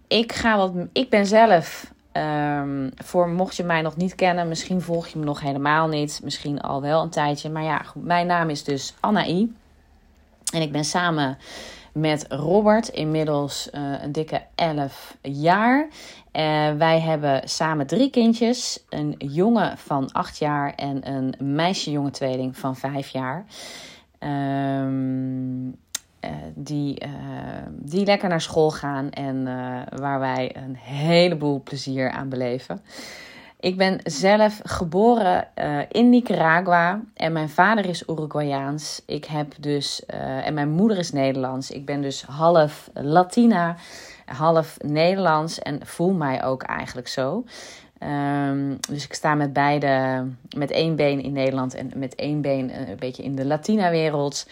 Ik, 0.08 0.32
ga 0.32 0.56
wat, 0.56 0.72
ik 0.92 1.10
ben 1.10 1.26
zelf, 1.26 1.92
um, 2.12 2.90
voor 2.94 3.28
mocht 3.28 3.56
je 3.56 3.64
mij 3.64 3.82
nog 3.82 3.96
niet 3.96 4.14
kennen, 4.14 4.48
misschien 4.48 4.80
volg 4.80 5.06
je 5.06 5.18
me 5.18 5.24
nog 5.24 5.40
helemaal 5.40 5.88
niet, 5.88 6.20
misschien 6.24 6.60
al 6.60 6.80
wel 6.80 7.02
een 7.02 7.10
tijdje. 7.10 7.50
Maar 7.50 7.64
ja, 7.64 7.84
mijn 7.94 8.26
naam 8.26 8.50
is 8.50 8.64
dus 8.64 8.94
Anna 9.00 9.26
I. 9.26 9.54
En 10.52 10.62
ik 10.62 10.72
ben 10.72 10.84
samen 10.84 11.38
met 11.96 12.26
Robert, 12.28 12.88
inmiddels 12.88 13.68
uh, 13.74 14.02
een 14.02 14.12
dikke 14.12 14.42
11 14.54 15.16
jaar. 15.22 15.82
Uh, 15.82 15.90
wij 16.72 17.00
hebben 17.00 17.48
samen 17.48 17.86
drie 17.86 18.10
kindjes: 18.10 18.84
een 18.88 19.14
jongen 19.18 19.78
van 19.78 20.12
8 20.12 20.38
jaar 20.38 20.74
en 20.74 21.08
een 21.08 21.34
meisje-jonge 21.38 22.10
tweeling 22.10 22.56
van 22.56 22.76
5 22.76 23.08
jaar. 23.08 23.44
Um, 24.18 25.66
uh, 25.66 26.30
die, 26.54 27.02
die 27.70 28.04
lekker 28.04 28.28
naar 28.28 28.40
school 28.40 28.70
gaan 28.70 29.10
en 29.10 29.44
waar 29.96 30.20
wij 30.20 30.56
een 30.56 30.76
heleboel 30.76 31.62
plezier 31.62 32.10
aan 32.10 32.28
beleven. 32.28 32.80
Ik 33.60 33.76
ben 33.76 34.00
zelf 34.02 34.60
geboren 34.62 35.48
uh, 35.58 35.78
in 35.88 36.10
Nicaragua 36.10 37.00
en 37.14 37.32
mijn 37.32 37.48
vader 37.48 37.86
is 37.86 38.02
Uruguayaans. 38.08 39.02
Ik 39.06 39.24
heb 39.24 39.54
dus, 39.60 40.02
uh, 40.14 40.46
en 40.46 40.54
mijn 40.54 40.70
moeder 40.70 40.98
is 40.98 41.12
Nederlands. 41.12 41.70
Ik 41.70 41.86
ben 41.86 42.02
dus 42.02 42.22
half 42.22 42.90
Latina, 42.94 43.76
half 44.24 44.76
Nederlands 44.80 45.58
en 45.58 45.86
voel 45.86 46.12
mij 46.12 46.44
ook 46.44 46.62
eigenlijk 46.62 47.08
zo. 47.08 47.44
Um, 48.02 48.78
dus 48.88 49.04
ik 49.04 49.14
sta 49.14 49.34
met 49.34 49.52
beide, 49.52 50.24
met 50.56 50.70
één 50.70 50.96
been 50.96 51.22
in 51.22 51.32
Nederland 51.32 51.74
en 51.74 51.90
met 51.94 52.14
één 52.14 52.40
been 52.40 52.70
uh, 52.70 52.88
een 52.88 52.96
beetje 52.96 53.22
in 53.22 53.34
de 53.34 53.44
Latina-wereld. 53.44 54.48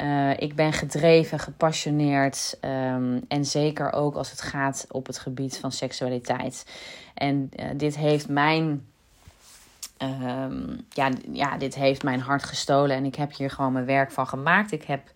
Uh, 0.00 0.30
ik 0.40 0.54
ben 0.54 0.72
gedreven, 0.72 1.38
gepassioneerd 1.38 2.58
um, 2.60 3.24
en 3.28 3.44
zeker 3.44 3.92
ook 3.92 4.14
als 4.14 4.30
het 4.30 4.40
gaat 4.40 4.86
op 4.90 5.06
het 5.06 5.18
gebied 5.18 5.58
van 5.58 5.72
seksualiteit. 5.72 6.66
En 7.14 7.50
uh, 7.56 7.64
dit 7.76 7.96
heeft 7.96 8.28
mijn. 8.28 8.86
Um, 10.02 10.86
ja, 10.90 11.10
ja, 11.32 11.58
dit 11.58 11.74
heeft 11.74 12.02
mijn 12.02 12.20
hart 12.20 12.44
gestolen 12.44 12.96
en 12.96 13.04
ik 13.04 13.14
heb 13.14 13.36
hier 13.36 13.50
gewoon 13.50 13.72
mijn 13.72 13.84
werk 13.84 14.12
van 14.12 14.26
gemaakt. 14.26 14.72
Ik 14.72 14.84
heb 14.84 15.12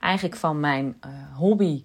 eigenlijk 0.00 0.36
van 0.36 0.60
mijn 0.60 1.00
hobby 1.36 1.84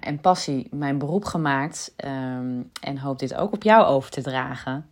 en 0.00 0.20
passie 0.20 0.68
mijn 0.70 0.98
beroep 0.98 1.24
gemaakt. 1.24 1.94
Um, 2.04 2.70
en 2.80 2.98
hoop 2.98 3.18
dit 3.18 3.34
ook 3.34 3.52
op 3.52 3.62
jou 3.62 3.84
over 3.84 4.10
te 4.10 4.22
dragen. 4.22 4.86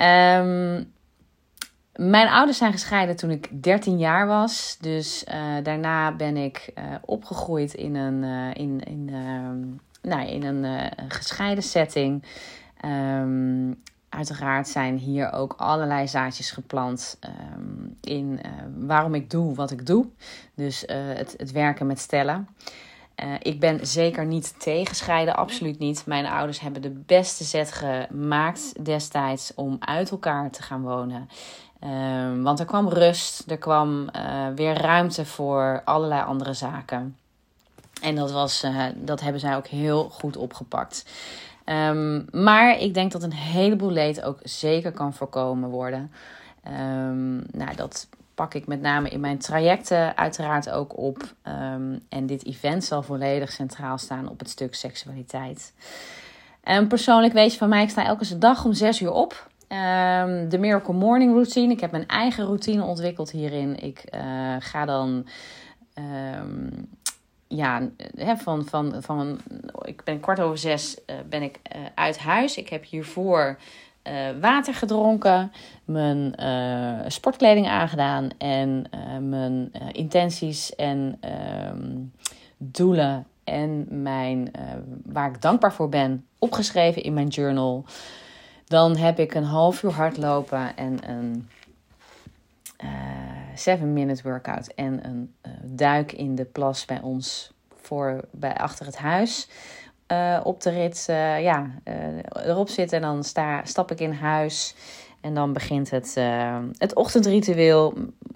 Um, 0.00 0.92
mijn 1.94 2.28
ouders 2.28 2.58
zijn 2.58 2.72
gescheiden 2.72 3.16
toen 3.16 3.30
ik 3.30 3.62
13 3.62 3.98
jaar 3.98 4.26
was. 4.26 4.76
Dus 4.80 5.24
uh, 5.28 5.34
daarna 5.62 6.12
ben 6.12 6.36
ik 6.36 6.72
uh, 6.78 6.84
opgegroeid 7.04 7.74
in 7.74 7.94
een, 7.94 8.54
in, 8.54 8.80
in, 8.80 9.10
nou, 10.02 10.28
in 10.28 10.42
een 10.42 10.90
gescheiden 11.08 11.64
setting. 11.64 12.24
Uiteraard 14.08 14.68
zijn 14.68 14.96
hier 14.96 15.32
ook 15.32 15.54
allerlei 15.56 16.08
zaadjes 16.08 16.50
geplant 16.50 17.18
in 18.00 18.40
waarom 18.78 19.14
ik 19.14 19.30
doe 19.30 19.54
wat 19.54 19.70
ik 19.70 19.86
doe. 19.86 20.06
Dus 20.54 20.84
het, 20.86 21.34
het 21.36 21.52
werken 21.52 21.86
met 21.86 21.98
stellen. 21.98 22.48
Ik 23.42 23.60
ben 23.60 23.86
zeker 23.86 24.26
niet 24.26 24.60
tegen 24.60 24.96
scheiden, 24.96 25.36
absoluut 25.36 25.78
niet. 25.78 26.06
Mijn 26.06 26.26
ouders 26.26 26.60
hebben 26.60 26.82
de 26.82 27.02
beste 27.06 27.44
zet 27.44 27.72
gemaakt 27.72 28.84
destijds 28.84 29.52
om 29.54 29.76
uit 29.80 30.10
elkaar 30.10 30.50
te 30.50 30.62
gaan 30.62 30.82
wonen. 30.82 31.28
Um, 31.84 32.42
want 32.42 32.60
er 32.60 32.66
kwam 32.66 32.88
rust, 32.88 33.50
er 33.50 33.58
kwam 33.58 34.08
uh, 34.16 34.46
weer 34.54 34.74
ruimte 34.74 35.24
voor 35.24 35.82
allerlei 35.84 36.22
andere 36.22 36.52
zaken. 36.52 37.16
En 38.02 38.14
dat, 38.14 38.32
was, 38.32 38.64
uh, 38.64 38.84
dat 38.96 39.20
hebben 39.20 39.40
zij 39.40 39.56
ook 39.56 39.66
heel 39.66 40.08
goed 40.08 40.36
opgepakt. 40.36 41.04
Um, 41.64 42.26
maar 42.32 42.78
ik 42.78 42.94
denk 42.94 43.12
dat 43.12 43.22
een 43.22 43.32
heleboel 43.32 43.90
leed 43.90 44.22
ook 44.22 44.38
zeker 44.42 44.92
kan 44.92 45.14
voorkomen 45.14 45.70
worden. 45.70 46.12
Um, 46.68 47.44
nou, 47.52 47.74
dat 47.76 48.08
pak 48.40 48.54
ik 48.54 48.66
met 48.66 48.80
name 48.80 49.08
in 49.08 49.20
mijn 49.20 49.38
trajecten 49.38 50.16
uiteraard 50.16 50.70
ook 50.70 50.98
op. 50.98 51.34
en 52.08 52.26
dit 52.26 52.46
event 52.46 52.84
zal 52.84 53.02
volledig 53.02 53.52
centraal 53.52 53.98
staan 53.98 54.28
op 54.28 54.38
het 54.38 54.50
stuk 54.50 54.74
seksualiteit. 54.74 55.74
En 56.62 56.86
persoonlijk 56.86 57.32
weet 57.32 57.52
je 57.52 57.58
van 57.58 57.68
mij, 57.68 57.82
ik 57.82 57.90
sta 57.90 58.04
elke 58.04 58.38
dag 58.38 58.64
om 58.64 58.72
6 58.72 59.00
uur 59.00 59.12
op. 59.12 59.48
Um, 59.68 60.48
de 60.48 60.58
Miracle 60.58 60.94
Morning 60.94 61.32
Routine. 61.32 61.72
Ik 61.72 61.80
heb 61.80 61.90
mijn 61.90 62.06
eigen 62.06 62.44
routine 62.44 62.82
ontwikkeld 62.82 63.30
hierin. 63.30 63.82
Ik 63.82 64.04
uh, 64.14 64.56
ga 64.58 64.84
dan. 64.84 65.26
Um, 66.38 66.88
ja, 67.48 67.88
van, 68.36 68.64
van, 68.64 68.94
van, 69.02 69.40
ik 69.82 70.04
ben 70.04 70.20
kwart 70.20 70.40
over 70.40 70.58
zes 70.58 70.98
uh, 71.06 71.16
ben 71.28 71.42
ik 71.42 71.58
uh, 71.76 71.82
uit 71.94 72.18
huis. 72.18 72.56
Ik 72.56 72.68
heb 72.68 72.84
hiervoor 72.84 73.58
water 74.40 74.74
gedronken, 74.74 75.52
mijn 75.84 76.34
sportkleding 77.06 77.68
aangedaan 77.68 78.30
en 78.38 78.86
mijn 79.28 79.72
intenties 79.92 80.74
en 80.74 81.20
um, 81.70 82.12
doelen 82.56 83.26
en 83.44 83.86
mijn, 84.02 84.50
waar 85.04 85.30
ik 85.30 85.42
dankbaar 85.42 85.72
voor 85.72 85.88
ben 85.88 86.26
opgeschreven 86.38 87.02
in 87.02 87.14
mijn 87.14 87.28
journal. 87.28 87.84
Dan 88.66 88.96
heb 88.96 89.18
ik 89.18 89.34
een 89.34 89.44
half 89.44 89.82
uur 89.82 89.92
hardlopen 89.92 90.76
en 90.76 91.10
een 91.10 91.48
7 93.54 93.86
uh, 93.86 93.92
minute 93.92 94.22
workout 94.22 94.66
en 94.66 95.06
een 95.06 95.34
duik 95.62 96.12
in 96.12 96.34
de 96.34 96.44
plas 96.44 96.84
bij 96.84 97.00
ons 97.00 97.52
voor, 97.76 98.20
bij, 98.30 98.56
achter 98.56 98.86
het 98.86 98.96
huis. 98.96 99.48
Uh, 100.12 100.40
op 100.42 100.62
de 100.62 100.70
rit 100.70 101.04
ja, 101.42 101.70
erop 102.32 102.68
zitten 102.68 102.96
en 102.96 103.02
dan 103.02 103.24
sta, 103.24 103.64
stap 103.64 103.90
ik 103.90 104.00
in 104.00 104.12
huis. 104.12 104.74
En 105.20 105.34
dan 105.34 105.52
begint 105.52 105.90
het, 105.90 106.16
het 106.78 106.94
ochtendritueel 106.94 107.94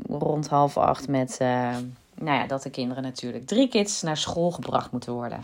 rond 0.08 0.48
half 0.48 0.76
acht 0.76 1.08
met 1.08 1.38
nou 2.20 2.38
ja, 2.38 2.46
dat 2.46 2.62
de 2.62 2.70
kinderen 2.70 3.02
natuurlijk 3.02 3.46
drie 3.46 3.68
kids 3.68 4.02
naar 4.02 4.16
school 4.16 4.50
gebracht 4.50 4.92
moeten 4.92 5.12
worden. 5.12 5.38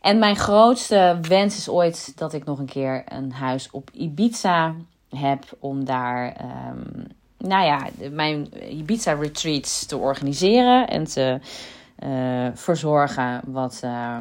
En 0.00 0.18
mijn 0.18 0.36
grootste 0.36 1.18
wens 1.28 1.56
is 1.56 1.68
ooit 1.68 2.12
dat 2.16 2.32
ik 2.32 2.44
nog 2.44 2.58
een 2.58 2.66
keer 2.66 3.04
een 3.08 3.32
huis 3.32 3.70
op 3.70 3.90
Ibiza 3.92 4.74
heb 5.16 5.44
om 5.58 5.84
daar, 5.84 6.36
um, 6.70 7.06
nou 7.38 7.64
ja, 7.64 7.86
mijn 8.10 8.48
Ibiza 8.70 9.12
retreats 9.12 9.86
te 9.86 9.96
organiseren 9.96 10.88
en 10.88 11.04
te 11.04 11.38
uh, 12.04 12.48
verzorgen 12.54 13.40
wat, 13.46 13.80
uh, 13.84 14.18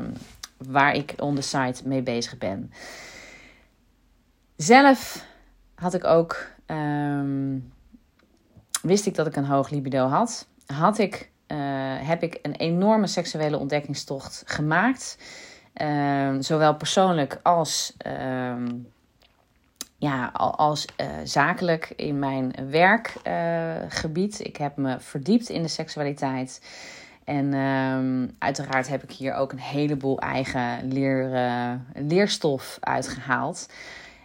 waar 0.70 0.96
ik 0.96 1.13
on 1.18 1.36
the 1.36 1.41
site 1.41 1.88
mee 1.88 2.01
bezig 2.01 2.38
ben. 2.38 2.72
Zelf 4.56 5.25
had 5.75 5.94
ik 5.94 6.03
ook, 6.03 6.48
um, 6.68 7.74
wist 8.82 9.06
ik 9.06 9.15
dat 9.15 9.27
ik 9.27 9.36
een 9.36 9.46
hoog 9.46 9.70
libido 9.70 10.08
had. 10.08 10.48
Had 10.65 10.98
ik, 10.98 11.32
uh, 11.48 11.58
heb 12.08 12.24
ik 12.24 12.39
een 12.41 12.56
enorme 12.56 13.08
seksuele 13.08 13.58
ontdekkingstocht 13.58 14.44
gemaakt. 14.46 15.18
Ehm, 15.74 16.41
zowel 16.41 16.75
persoonlijk 16.75 17.39
als, 17.44 17.94
uh, 18.08 18.53
ja, 19.98 20.27
als 20.56 20.86
uh, 21.01 21.08
zakelijk 21.24 21.94
in 21.96 22.20
mijn 22.20 22.53
werkgebied. 22.70 24.46
Ik 24.46 24.58
heb 24.58 24.77
me 24.77 25.00
verdiept 25.00 25.50
in 25.50 25.62
de 25.62 25.68
seksualiteit. 25.68 26.62
En 27.24 27.54
um, 27.54 28.36
uiteraard 28.40 28.88
heb 28.88 29.04
ik 29.04 29.12
hier 29.12 29.34
ook 29.34 29.51
een 29.51 29.60
heleboel 29.60 30.20
eigen 30.20 30.94
leer, 30.94 31.34
uh, 31.34 31.74
leerstof 31.94 32.78
uitgehaald. 32.80 33.70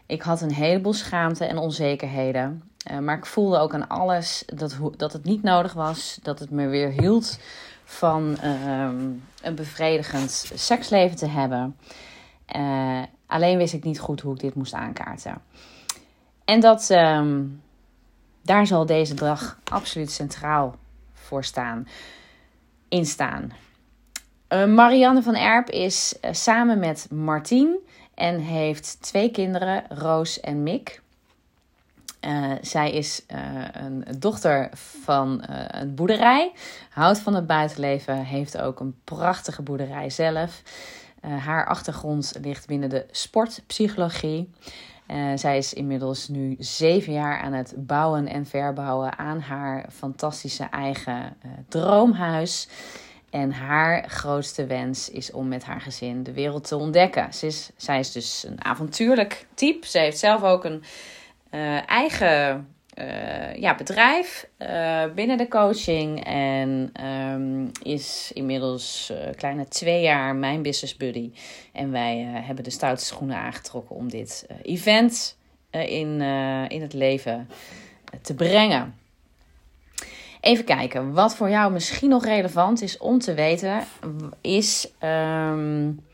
Ik 0.07 0.23
had 0.23 0.41
een 0.41 0.53
heleboel 0.53 0.93
schaamte 0.93 1.45
en 1.45 1.59
onzekerheden. 1.59 2.63
Uh, 2.91 2.99
maar 2.99 3.17
ik 3.17 3.27
voelde 3.27 3.59
ook 3.59 3.75
aan 3.75 3.89
alles 3.89 4.43
dat, 4.47 4.77
dat 4.97 5.13
het 5.13 5.25
niet 5.25 5.43
nodig 5.43 5.73
was. 5.73 6.19
Dat 6.23 6.39
het 6.39 6.51
me 6.51 6.67
weer 6.67 6.91
hield 6.91 7.39
van 7.85 8.37
um, 8.45 9.23
een 9.43 9.55
bevredigend 9.55 10.53
seksleven 10.55 11.17
te 11.17 11.29
hebben. 11.29 11.77
Uh, 12.57 13.03
alleen 13.27 13.59
wist 13.59 13.75
ik 13.75 13.85
niet 13.85 14.01
goed 14.01 14.21
hoe 14.21 14.35
ik 14.35 14.41
dit 14.41 14.55
moest 14.55 14.75
aankaarten. 14.75 15.43
En 16.45 16.61
dat, 16.61 16.91
um, 16.91 17.63
daar 18.43 18.67
zal 18.67 18.87
deze 18.87 19.15
dag 19.15 19.59
absoluut 19.65 20.11
centraal 20.11 20.77
voor 21.13 21.45
staan. 21.45 21.89
In 22.97 23.07
staan. 23.07 23.53
Marianne 24.49 25.23
van 25.23 25.35
Erp 25.35 25.71
is 25.71 26.15
samen 26.31 26.79
met 26.79 27.07
Martien 27.11 27.79
en 28.15 28.39
heeft 28.39 28.97
twee 29.01 29.31
kinderen, 29.31 29.85
Roos 29.89 30.41
en 30.41 30.63
Mick. 30.63 31.03
Uh, 32.21 32.53
zij 32.61 32.93
is 32.93 33.23
een 33.73 34.05
dochter 34.19 34.71
van 35.03 35.43
een 35.71 35.95
boerderij, 35.95 36.53
houdt 36.91 37.19
van 37.19 37.35
het 37.35 37.47
buitenleven, 37.47 38.25
heeft 38.25 38.59
ook 38.59 38.81
een 38.81 38.97
prachtige 39.05 39.63
boerderij 39.63 40.11
zelf. 40.11 40.63
haar 41.21 41.67
achtergrond 41.67 42.35
ligt 42.43 42.67
binnen 42.67 42.89
de 42.89 43.07
sportpsychologie. 43.11 44.51
Zij 45.35 45.57
is 45.57 45.75
inmiddels 45.75 46.29
nu 46.29 46.57
zeven 46.59 47.13
jaar 47.13 47.41
aan 47.41 47.53
het 47.53 47.75
bouwen 47.77 48.29
en 48.29 48.47
verbouwen 48.47 49.19
aan 49.19 49.41
haar 49.41 49.87
fantastische 49.93 50.65
eigen 50.71 51.37
droomhuis. 51.69 52.69
En 53.31 53.53
haar 53.53 54.09
grootste 54.09 54.67
wens 54.67 55.11
is 55.11 55.31
om 55.31 55.49
met 55.49 55.65
haar 55.65 55.81
gezin 55.81 56.23
de 56.23 56.33
wereld 56.33 56.69
te 56.69 56.77
ontdekken. 56.77 57.29
Zij 57.77 57.99
is 57.99 58.13
dus 58.13 58.45
een 58.49 58.65
avontuurlijk 58.65 59.47
type. 59.55 59.87
Ze 59.87 59.99
heeft 59.99 60.19
zelf 60.19 60.43
ook 60.43 60.65
een 60.65 60.83
uh, 61.51 61.89
eigen 61.91 62.69
uh, 62.99 63.55
ja, 63.55 63.75
bedrijf 63.75 64.49
uh, 64.59 65.05
binnen 65.15 65.39
de 65.39 65.49
coaching. 65.49 66.25
En 66.25 66.93
um, 67.05 67.71
is 67.83 68.31
inmiddels 68.35 69.13
kleine 69.37 69.69
twee 69.69 70.03
jaar 70.03 70.35
mijn 70.35 70.63
business 70.63 70.97
buddy. 70.97 71.33
En 71.73 71.91
wij 71.91 72.17
hebben 72.19 72.65
de 72.65 72.71
stoutste 72.71 73.15
schoenen 73.15 73.37
aangetrokken 73.37 73.97
om 73.97 74.11
dit 74.11 74.47
event 74.63 75.39
in, 75.71 76.21
in 76.69 76.83
het 76.83 76.93
leven 76.93 77.49
te 78.23 78.35
brengen. 78.35 78.95
Even 80.41 80.65
kijken, 80.65 81.13
wat 81.13 81.37
voor 81.37 81.51
jou 81.51 81.73
misschien 81.73 82.09
nog 82.09 82.25
relevant 82.25 82.83
is 82.83 82.99
om 82.99 83.19
te 83.19 83.35
weten, 83.35 83.83
is 84.41 84.93
um, 85.01 86.05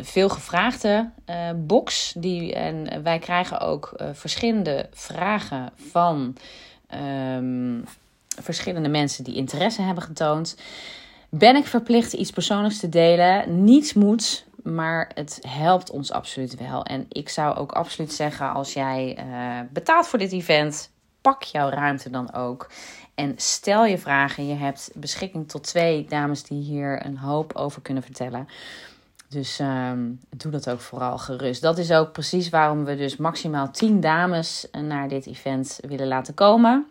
veel 0.00 0.28
gevraagde 0.28 1.10
uh, 1.30 1.50
box. 1.56 2.14
Die, 2.16 2.54
en 2.54 3.02
wij 3.02 3.18
krijgen 3.18 3.60
ook 3.60 3.94
uh, 3.96 4.08
verschillende 4.12 4.88
vragen 4.92 5.72
van 5.90 6.36
um, 7.34 7.84
verschillende 8.42 8.88
mensen 8.88 9.24
die 9.24 9.34
interesse 9.34 9.82
hebben 9.82 10.02
getoond. 10.02 10.56
Ben 11.28 11.56
ik 11.56 11.66
verplicht 11.66 12.12
iets 12.12 12.30
persoonlijks 12.30 12.78
te 12.78 12.88
delen? 12.88 13.64
Niets 13.64 13.92
moet, 13.94 14.44
maar 14.62 15.10
het 15.14 15.38
helpt 15.48 15.90
ons 15.90 16.12
absoluut 16.12 16.54
wel. 16.54 16.84
En 16.84 17.06
ik 17.08 17.28
zou 17.28 17.56
ook 17.56 17.72
absoluut 17.72 18.12
zeggen: 18.12 18.52
als 18.52 18.72
jij 18.72 19.18
uh, 19.18 19.60
betaalt 19.70 20.06
voor 20.06 20.18
dit 20.18 20.32
event, 20.32 20.90
pak 21.20 21.42
jouw 21.42 21.68
ruimte 21.68 22.10
dan 22.10 22.32
ook. 22.32 22.70
En 23.14 23.32
stel 23.36 23.84
je 23.84 23.98
vragen. 23.98 24.46
Je 24.46 24.54
hebt 24.54 24.90
beschikking 24.94 25.48
tot 25.48 25.62
twee 25.64 26.04
dames 26.04 26.42
die 26.42 26.62
hier 26.62 27.06
een 27.06 27.18
hoop 27.18 27.54
over 27.54 27.82
kunnen 27.82 28.02
vertellen. 28.02 28.48
Dus 29.36 29.58
um, 29.58 30.20
doe 30.36 30.52
dat 30.52 30.70
ook 30.70 30.80
vooral 30.80 31.18
gerust. 31.18 31.62
Dat 31.62 31.78
is 31.78 31.92
ook 31.92 32.12
precies 32.12 32.48
waarom 32.48 32.84
we 32.84 32.96
dus 32.96 33.16
maximaal 33.16 33.70
10 33.70 34.00
dames 34.00 34.66
naar 34.82 35.08
dit 35.08 35.26
event 35.26 35.78
willen 35.88 36.06
laten 36.06 36.34
komen. 36.34 36.86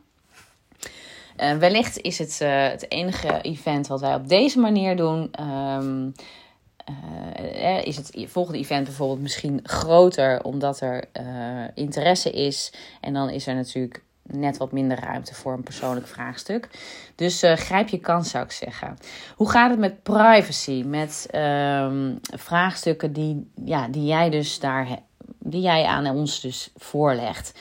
Uh, 1.37 1.57
wellicht 1.57 2.01
is 2.01 2.17
het 2.17 2.39
uh, 2.41 2.67
het 2.67 2.91
enige 2.91 3.41
event 3.41 3.87
wat 3.87 3.99
wij 3.99 4.15
op 4.15 4.27
deze 4.27 4.59
manier 4.59 4.95
doen. 4.95 5.31
Uh, 5.39 6.07
is 7.83 7.97
het 7.97 8.11
volgende 8.25 8.59
event 8.59 8.83
bijvoorbeeld 8.83 9.21
misschien 9.21 9.59
groter 9.63 10.43
omdat 10.43 10.81
er 10.81 11.03
interesse 11.73 12.31
is. 12.31 12.73
En 13.01 13.13
dan 13.13 13.29
is 13.29 13.47
er 13.47 13.55
natuurlijk 13.55 14.03
net 14.27 14.57
wat 14.57 14.71
minder 14.71 14.99
ruimte 14.99 15.35
voor 15.35 15.53
een 15.53 15.63
persoonlijk 15.63 16.07
vraagstuk. 16.07 16.69
Dus 17.15 17.43
uh, 17.43 17.53
grijp 17.53 17.87
je 17.87 17.99
kans, 17.99 18.29
zou 18.29 18.43
ik 18.43 18.51
zeggen. 18.51 18.97
Hoe 19.35 19.49
gaat 19.49 19.69
het 19.69 19.79
met 19.79 20.03
privacy? 20.03 20.83
Met 20.85 21.27
um, 21.35 22.19
vraagstukken 22.21 23.13
die, 23.13 23.51
ja, 23.65 23.87
die 23.87 24.05
jij 24.05 24.29
dus 24.29 24.59
daar 24.59 24.87
die 25.39 25.61
jij 25.61 25.85
aan 25.85 26.09
ons 26.09 26.41
dus 26.41 26.71
voorlegt. 26.75 27.59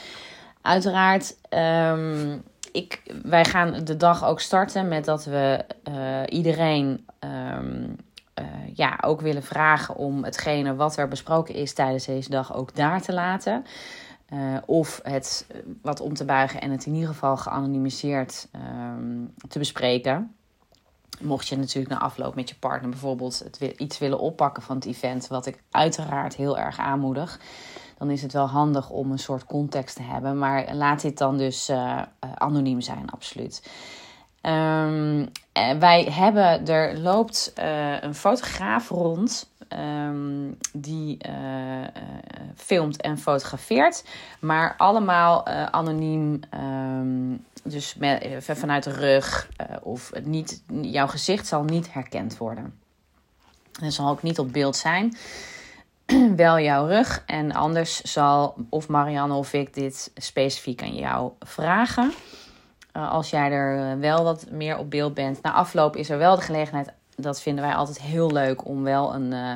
Uiteraard, 0.62 1.36
um, 1.50 2.42
ik, 2.72 3.02
wij 3.22 3.44
gaan 3.44 3.84
de 3.84 3.96
dag 3.96 4.24
ook 4.24 4.40
starten 4.40 4.88
met 4.88 5.04
dat 5.04 5.24
we 5.24 5.64
uh, 5.88 6.20
iedereen 6.28 7.06
um, 7.20 7.96
uh, 8.40 8.44
ja, 8.74 8.98
ook 9.00 9.20
willen 9.20 9.42
vragen 9.42 9.96
om 9.96 10.24
hetgene 10.24 10.74
wat 10.74 10.96
er 10.96 11.08
besproken 11.08 11.54
is 11.54 11.72
tijdens 11.72 12.06
deze 12.06 12.30
dag 12.30 12.54
ook 12.54 12.74
daar 12.74 13.02
te 13.02 13.12
laten. 13.12 13.64
Uh, 14.34 14.56
of 14.66 15.00
het 15.02 15.46
eh, 15.48 15.58
wat 15.82 16.00
om 16.00 16.14
te 16.14 16.24
buigen 16.24 16.60
en 16.60 16.70
het 16.70 16.86
in 16.86 16.94
ieder 16.94 17.08
geval 17.08 17.36
geanonimiseerd 17.36 18.48
um, 18.86 19.34
te 19.48 19.58
bespreken. 19.58 20.34
Mocht 21.20 21.48
je 21.48 21.56
natuurlijk 21.56 21.94
na 21.94 22.00
afloop 22.00 22.34
met 22.34 22.48
je 22.48 22.54
partner 22.54 22.90
bijvoorbeeld 22.90 23.44
iets 23.76 23.98
willen 23.98 24.18
oppakken 24.18 24.62
van 24.62 24.76
het 24.76 24.84
event, 24.84 25.26
wat 25.26 25.46
ik 25.46 25.62
uiteraard 25.70 26.36
heel 26.36 26.58
erg 26.58 26.78
aanmoedig, 26.78 27.40
dan 27.98 28.10
is 28.10 28.22
het 28.22 28.32
wel 28.32 28.46
handig 28.46 28.90
om 28.90 29.10
een 29.10 29.18
soort 29.18 29.44
context 29.44 29.96
te 29.96 30.02
hebben. 30.02 30.38
Maar 30.38 30.74
laat 30.74 31.00
dit 31.00 31.18
dan 31.18 31.36
dus 31.36 31.70
uh, 31.70 32.02
anoniem 32.34 32.80
zijn, 32.80 33.10
absoluut. 33.10 33.70
Um, 34.42 35.28
wij 35.78 36.04
hebben, 36.10 36.66
er 36.66 36.98
loopt 36.98 37.52
een 38.00 38.14
fotograaf 38.14 38.88
rond 38.88 39.53
um, 39.68 40.58
die 40.72 41.18
uh, 41.28 41.80
uh, 41.80 41.86
filmt 42.54 43.00
en 43.00 43.18
fotografeert, 43.18 44.04
maar 44.40 44.74
allemaal 44.76 45.46
anoniem, 45.46 46.40
um, 46.54 47.44
dus 47.62 47.96
vanuit 48.38 48.84
de 48.84 48.92
rug 48.92 49.48
of 49.82 50.12
niet, 50.22 50.62
jouw 50.82 51.06
gezicht 51.06 51.46
zal 51.46 51.64
niet 51.64 51.92
herkend 51.92 52.36
worden. 52.36 52.78
Het 53.80 53.94
zal 53.94 54.08
ook 54.08 54.22
niet 54.22 54.38
op 54.38 54.52
beeld 54.52 54.76
zijn. 54.76 55.16
wel 56.36 56.60
jouw 56.60 56.86
rug. 56.86 57.22
En 57.26 57.52
anders 57.52 58.00
zal 58.00 58.54
of 58.68 58.88
Marianne 58.88 59.34
of 59.34 59.52
ik 59.52 59.74
dit 59.74 60.10
specifiek 60.14 60.82
aan 60.82 60.94
jou 60.94 61.32
vragen. 61.40 62.12
Als 62.92 63.30
jij 63.30 63.50
er 63.50 63.98
wel 63.98 64.24
wat 64.24 64.50
meer 64.50 64.78
op 64.78 64.90
beeld 64.90 65.14
bent. 65.14 65.42
Na 65.42 65.52
afloop 65.52 65.96
is 65.96 66.10
er 66.10 66.18
wel 66.18 66.36
de 66.36 66.42
gelegenheid. 66.42 66.92
Dat 67.16 67.40
vinden 67.40 67.64
wij 67.64 67.74
altijd 67.74 68.00
heel 68.00 68.32
leuk 68.32 68.66
om 68.66 68.82
wel 68.82 69.14
een, 69.14 69.32
uh, 69.32 69.52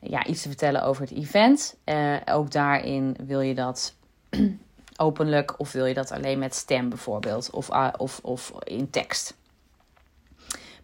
ja, 0.00 0.26
iets 0.26 0.42
te 0.42 0.48
vertellen 0.48 0.82
over 0.82 1.02
het 1.02 1.12
event. 1.12 1.76
ook 2.24 2.50
daarin 2.50 3.16
wil 3.26 3.40
je 3.40 3.54
dat 3.54 3.94
openlijk 4.96 5.54
of 5.56 5.72
wil 5.72 5.86
je 5.86 5.94
dat 5.94 6.12
alleen 6.12 6.38
met 6.38 6.54
stem 6.54 6.88
bijvoorbeeld. 6.88 7.50
Of, 7.50 7.70
of, 7.96 8.20
of 8.22 8.52
in 8.64 8.90
tekst. 8.90 9.34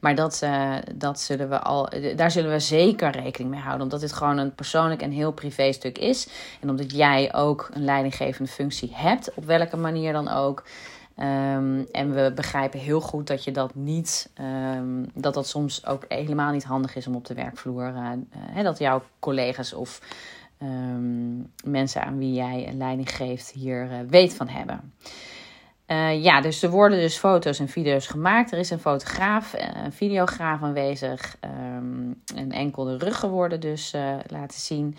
Maar 0.01 0.15
dat, 0.15 0.47
dat 0.95 1.21
zullen 1.21 1.49
we 1.49 1.59
al, 1.59 1.89
daar 2.17 2.31
zullen 2.31 2.51
we 2.51 2.59
zeker 2.59 3.11
rekening 3.11 3.51
mee 3.51 3.61
houden. 3.61 3.83
Omdat 3.83 4.01
dit 4.01 4.13
gewoon 4.13 4.39
een 4.39 4.55
persoonlijk 4.55 5.03
en 5.03 5.11
heel 5.11 5.33
privé 5.33 5.73
stuk 5.73 5.99
is. 5.99 6.29
En 6.61 6.71
omdat 6.71 6.93
jij 6.93 7.35
ook 7.35 7.69
een 7.73 7.85
leidinggevende 7.85 8.51
functie 8.51 8.91
hebt, 8.93 9.35
op 9.35 9.45
welke 9.45 9.77
manier 9.77 10.13
dan 10.13 10.29
ook. 10.29 10.65
Um, 11.21 11.87
en 11.93 12.15
we 12.15 12.33
begrijpen 12.35 12.81
heel 12.81 13.01
goed 13.01 13.27
dat 13.27 13.45
je 13.45 13.51
dat 13.51 13.75
niet, 13.75 14.31
um, 14.77 15.11
dat 15.15 15.35
dat 15.35 15.49
soms 15.49 15.87
ook 15.87 16.05
helemaal 16.09 16.53
niet 16.53 16.65
handig 16.65 16.97
is 16.97 17.07
om 17.07 17.15
op 17.15 17.27
de 17.27 17.35
werkvloer, 17.35 17.93
uh, 18.57 18.63
dat 18.63 18.79
jouw 18.79 19.03
collega's 19.19 19.73
of 19.73 20.01
um, 20.63 21.53
mensen 21.65 22.03
aan 22.03 22.19
wie 22.19 22.33
jij 22.33 22.69
een 22.69 22.77
leiding 22.77 23.17
geeft 23.17 23.51
hier 23.51 23.85
uh, 23.85 23.99
weet 24.09 24.35
van 24.35 24.49
hebben. 24.49 24.93
Ja, 26.21 26.41
dus 26.41 26.63
er 26.63 26.71
worden 26.71 26.99
dus 26.99 27.17
foto's 27.17 27.59
en 27.59 27.69
video's 27.69 28.07
gemaakt. 28.07 28.53
Er 28.53 28.59
is 28.59 28.71
een 28.71 28.79
fotograaf, 28.79 29.55
een 29.85 29.93
videograaf 29.93 30.63
aanwezig. 30.63 31.37
En 32.35 32.51
enkel 32.51 32.85
de 32.85 32.97
ruggen 32.97 33.31
worden 33.31 33.61
dus 33.61 33.95
laten 34.27 34.61
zien. 34.61 34.97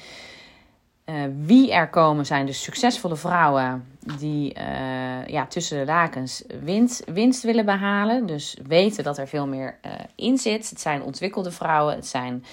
Uh, 1.10 1.24
wie 1.46 1.72
er 1.72 1.90
komen 1.90 2.26
zijn 2.26 2.46
dus 2.46 2.64
succesvolle 2.64 3.16
vrouwen 3.16 3.86
die 4.18 4.56
uh, 4.58 5.28
ja, 5.28 5.46
tussen 5.46 5.80
de 5.80 5.86
lakens 5.86 6.44
winst, 6.64 7.04
winst 7.06 7.44
willen 7.44 7.66
behalen. 7.66 8.26
Dus 8.26 8.58
weten 8.68 9.04
dat 9.04 9.18
er 9.18 9.28
veel 9.28 9.48
meer 9.48 9.78
uh, 9.86 9.92
in 10.16 10.38
zit. 10.38 10.70
Het 10.70 10.82
zijn 10.82 11.04
ontwikkelde 11.04 11.52
vrouwen. 11.52 11.96
Het 11.96 12.08
zijn, 12.08 12.46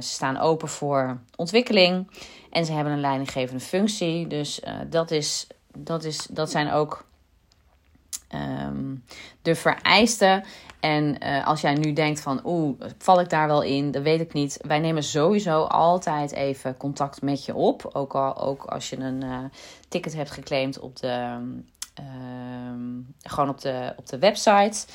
ze 0.00 0.08
staan 0.08 0.38
open 0.38 0.68
voor 0.68 1.18
ontwikkeling. 1.36 2.10
En 2.50 2.64
ze 2.64 2.72
hebben 2.72 2.92
een 2.92 3.00
leidinggevende 3.00 3.60
functie. 3.64 4.26
Dus 4.26 4.60
dat, 4.90 5.10
is, 5.10 5.46
dat, 5.76 6.04
is, 6.04 6.26
dat 6.30 6.50
zijn 6.50 6.72
ook 6.72 7.04
um, 8.34 9.04
de 9.42 9.54
vereisten 9.54 10.44
en 10.80 11.16
uh, 11.22 11.46
als 11.46 11.60
jij 11.60 11.74
nu 11.74 11.92
denkt 11.92 12.20
van, 12.20 12.40
oeh, 12.44 12.80
val 12.98 13.20
ik 13.20 13.28
daar 13.28 13.46
wel 13.46 13.62
in? 13.62 13.90
Dat 13.90 14.02
weet 14.02 14.20
ik 14.20 14.32
niet. 14.32 14.58
Wij 14.66 14.78
nemen 14.78 15.02
sowieso 15.02 15.62
altijd 15.62 16.32
even 16.32 16.76
contact 16.76 17.22
met 17.22 17.44
je 17.44 17.54
op. 17.54 17.90
Ook, 17.92 18.14
al, 18.14 18.36
ook 18.36 18.64
als 18.64 18.90
je 18.90 18.96
een 18.96 19.24
uh, 19.24 19.38
ticket 19.88 20.14
hebt 20.14 20.30
geclaimd 20.30 20.78
op 20.78 20.96
de, 20.96 21.38
uh, 22.00 22.06
gewoon 23.22 23.48
op 23.48 23.60
de, 23.60 23.92
op 23.96 24.06
de 24.08 24.18
website. 24.18 24.86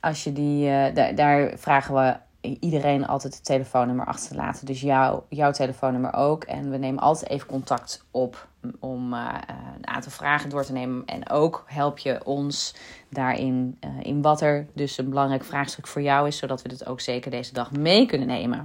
Als 0.00 0.24
je 0.24 0.32
die, 0.32 0.92
daar, 0.92 1.14
daar 1.14 1.52
vragen 1.58 1.94
we 1.94 2.16
iedereen 2.60 3.06
altijd 3.06 3.34
het 3.34 3.44
telefoonnummer 3.44 4.06
achter 4.06 4.28
te 4.28 4.36
laten. 4.36 4.66
Dus 4.66 4.80
jouw 5.28 5.50
telefoonnummer 5.52 6.12
ook. 6.12 6.44
En 6.44 6.70
we 6.70 6.76
nemen 6.76 7.02
altijd 7.02 7.30
even 7.30 7.46
contact 7.46 8.04
op 8.10 8.48
om 8.80 9.12
uh, 9.12 9.28
een 9.76 9.88
aantal 9.88 10.12
vragen 10.12 10.50
door 10.50 10.64
te 10.64 10.72
nemen. 10.72 11.02
En 11.06 11.30
ook 11.30 11.64
help 11.66 11.98
je 11.98 12.24
ons 12.24 12.74
daarin 13.08 13.78
uh, 13.80 13.90
in 14.02 14.22
wat 14.22 14.40
er 14.40 14.66
dus 14.72 14.98
een 14.98 15.08
belangrijk 15.08 15.44
vraagstuk 15.44 15.86
voor 15.86 16.02
jou 16.02 16.26
is. 16.26 16.38
Zodat 16.38 16.62
we 16.62 16.68
dit 16.68 16.86
ook 16.86 17.00
zeker 17.00 17.30
deze 17.30 17.52
dag 17.52 17.72
mee 17.72 18.06
kunnen 18.06 18.26
nemen. 18.26 18.58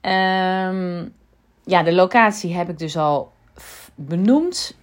Um, 0.00 1.14
ja, 1.64 1.82
de 1.82 1.92
locatie 1.92 2.54
heb 2.54 2.68
ik 2.68 2.78
dus 2.78 2.96
al 2.96 3.32
benoemd. 3.94 4.76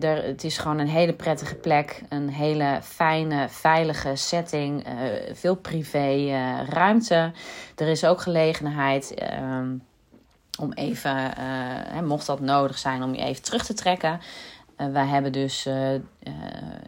Er, 0.00 0.24
het 0.24 0.44
is 0.44 0.58
gewoon 0.58 0.78
een 0.78 0.88
hele 0.88 1.12
prettige 1.12 1.54
plek. 1.54 2.02
Een 2.08 2.28
hele 2.28 2.78
fijne, 2.82 3.48
veilige 3.48 4.16
setting. 4.16 4.86
Uh, 4.86 4.94
veel 5.32 5.56
privé 5.56 6.14
uh, 6.14 6.68
ruimte. 6.68 7.32
Er 7.76 7.88
is 7.88 8.04
ook 8.04 8.20
gelegenheid 8.20 9.14
ehm, 9.14 9.76
om 10.60 10.72
even, 10.72 11.32
mocht 12.04 12.26
dat 12.26 12.40
nodig 12.40 12.78
zijn, 12.78 13.02
om 13.02 13.14
je 13.14 13.22
even 13.22 13.42
terug 13.42 13.64
te 13.64 13.74
trekken. 13.74 14.20
Uh, 14.80 14.86
wij 14.92 15.06
hebben 15.06 15.32
dus, 15.32 15.66
uh, 15.66 15.94
uh, 15.94 16.00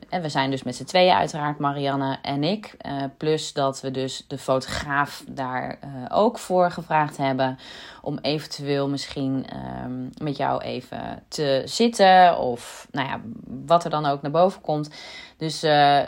en 0.08 0.22
we 0.22 0.28
zijn 0.28 0.50
dus 0.50 0.62
met 0.62 0.76
z'n 0.76 0.84
tweeën 0.84 1.14
uiteraard, 1.14 1.58
Marianne 1.58 2.18
en 2.22 2.44
ik. 2.44 2.76
plus 3.16 3.52
dat 3.52 3.80
we 3.80 3.90
dus 3.90 4.24
de 4.28 4.38
fotograaf 4.38 5.24
daar 5.28 5.78
ook 6.08 6.38
voor 6.38 6.70
gevraagd 6.70 7.16
hebben. 7.16 7.58
Om 8.02 8.18
eventueel 8.18 8.88
misschien 8.88 9.46
um, 9.84 10.10
met 10.22 10.36
jou 10.36 10.62
even 10.62 11.22
te 11.28 11.62
zitten. 11.64 12.38
Of 12.38 12.88
nou 12.90 13.08
ja, 13.08 13.20
wat 13.66 13.84
er 13.84 13.90
dan 13.90 14.06
ook 14.06 14.22
naar 14.22 14.30
boven 14.30 14.60
komt. 14.60 14.90
Dus, 15.36 15.60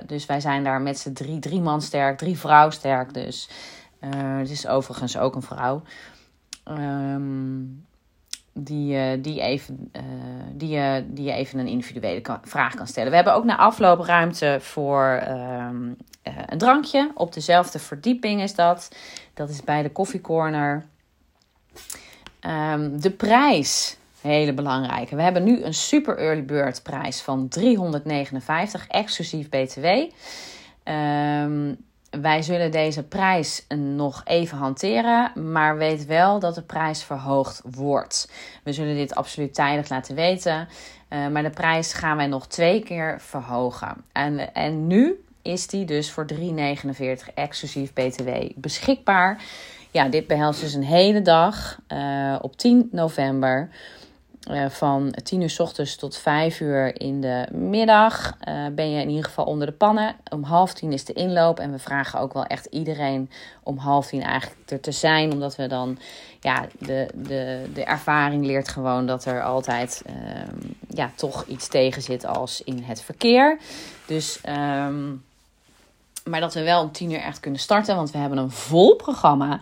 dus 0.07 0.27
wij 0.27 0.41
zijn 0.41 0.65
daar 0.65 0.81
met 0.81 0.99
z'n 0.99 1.13
drie, 1.13 1.39
drie 1.39 1.61
man 1.61 1.83
sterk, 1.83 2.19
drie 2.19 2.39
vrouw 2.39 2.71
sterk 2.71 3.15
dus. 3.15 3.49
het 4.37 4.51
is 4.51 4.67
overigens 4.67 5.17
ook 5.17 5.35
een 5.35 5.43
vrouw. 5.43 5.83
Um, 6.69 7.85
die, 8.53 8.97
uh, 8.97 9.23
die, 9.23 9.41
even, 9.41 9.91
uh, 9.97 10.03
die, 10.53 10.77
uh, 10.77 10.95
die 11.07 11.25
je 11.25 11.33
even 11.33 11.59
een 11.59 11.67
individuele 11.67 12.23
vraag 12.43 12.75
kan 12.75 12.87
stellen. 12.87 13.11
We 13.11 13.17
hebben 13.17 13.35
ook 13.35 13.45
na 13.45 13.57
afloop 13.57 14.01
ruimte 14.01 14.59
voor 14.61 15.23
um, 15.29 15.97
een 16.23 16.59
drankje. 16.59 17.11
Op 17.15 17.33
dezelfde 17.33 17.79
verdieping 17.79 18.43
is 18.43 18.55
dat. 18.55 18.97
Dat 19.35 19.49
is 19.49 19.63
bij 19.65 19.83
de 19.83 19.91
koffiecorner. 19.91 20.85
Um, 22.47 23.01
de 23.01 23.11
prijs, 23.11 23.97
hele 24.21 24.53
belangrijke. 24.53 25.17
We 25.17 25.23
hebben 25.23 25.45
nu 25.45 25.63
een 25.63 25.75
super 25.75 26.19
early 26.19 26.45
bird 26.45 26.83
prijs 26.83 27.21
van 27.21 27.49
359, 27.49 28.87
exclusief 28.87 29.49
BTW. 29.49 29.87
Um, 30.85 31.77
wij 32.21 32.43
zullen 32.43 32.71
deze 32.71 33.03
prijs 33.03 33.67
nog 33.77 34.23
even 34.25 34.59
hanteren, 34.59 35.53
maar 35.53 35.77
weet 35.77 36.07
wel 36.07 36.39
dat 36.39 36.55
de 36.55 36.63
prijs 36.63 37.03
verhoogd 37.03 37.63
wordt. 37.65 38.33
We 38.63 38.73
zullen 38.73 38.95
dit 38.95 39.15
absoluut 39.15 39.55
tijdig 39.55 39.89
laten 39.89 40.15
weten, 40.15 40.69
uh, 41.09 41.29
maar 41.29 41.43
de 41.43 41.51
prijs 41.51 41.93
gaan 41.93 42.17
wij 42.17 42.27
nog 42.27 42.47
twee 42.47 42.83
keer 42.83 43.21
verhogen. 43.21 44.05
En, 44.13 44.55
en 44.55 44.87
nu 44.87 45.25
is 45.43 45.67
die 45.67 45.85
dus 45.85 46.11
voor 46.11 46.27
3,49 46.33 46.39
exclusief 47.35 47.93
BTW 47.93 48.31
beschikbaar. 48.55 49.43
Ja, 49.91 50.09
dit 50.09 50.27
behelst 50.27 50.61
dus 50.61 50.75
een 50.75 50.85
hele 50.85 51.23
dag 51.23 51.79
uh, 51.89 52.37
op 52.41 52.57
10 52.57 52.89
november. 52.93 53.69
Uh, 54.51 54.69
van 54.69 55.15
10 55.23 55.41
uur 55.41 55.51
s 55.51 55.61
ochtends 55.61 55.97
tot 55.97 56.17
5 56.17 56.61
uur 56.61 57.01
in 57.01 57.21
de 57.21 57.47
middag 57.51 58.37
uh, 58.49 58.67
ben 58.75 58.91
je 58.91 59.01
in 59.01 59.09
ieder 59.09 59.25
geval 59.25 59.45
onder 59.45 59.67
de 59.67 59.73
pannen. 59.73 60.17
Om 60.31 60.43
half 60.43 60.75
tien 60.75 60.93
is 60.93 61.05
de 61.05 61.13
inloop. 61.13 61.59
En 61.59 61.73
we 61.73 61.79
vragen 61.79 62.21
ook 62.21 62.33
wel 62.33 62.45
echt 62.45 62.67
iedereen 62.67 63.31
om 63.63 63.79
half 63.79 64.07
tien 64.07 64.23
eigenlijk 64.23 64.71
er 64.71 64.81
te 64.81 64.93
zijn. 64.93 65.33
Omdat 65.33 65.57
we 65.57 65.67
dan, 65.67 65.99
ja, 66.41 66.67
de, 66.79 67.09
de, 67.15 67.71
de 67.75 67.85
ervaring 67.85 68.45
leert 68.45 68.69
gewoon 68.69 69.07
dat 69.07 69.25
er 69.25 69.43
altijd 69.43 70.03
uh, 70.07 70.15
ja, 70.89 71.11
toch 71.15 71.45
iets 71.47 71.69
tegen 71.69 72.03
zit 72.03 72.27
als 72.27 72.63
in 72.65 72.83
het 72.83 73.03
verkeer. 73.03 73.59
Dus, 74.07 74.41
um, 74.49 75.25
maar 76.25 76.41
dat 76.41 76.55
we 76.55 76.63
wel 76.63 76.83
om 76.83 76.93
tien 76.93 77.11
uur 77.11 77.21
echt 77.21 77.41
kunnen 77.41 77.61
starten. 77.61 77.97
Want 77.97 78.11
we 78.11 78.19
hebben 78.19 78.39
een 78.39 78.51
vol 78.51 78.97
programma. 78.97 79.61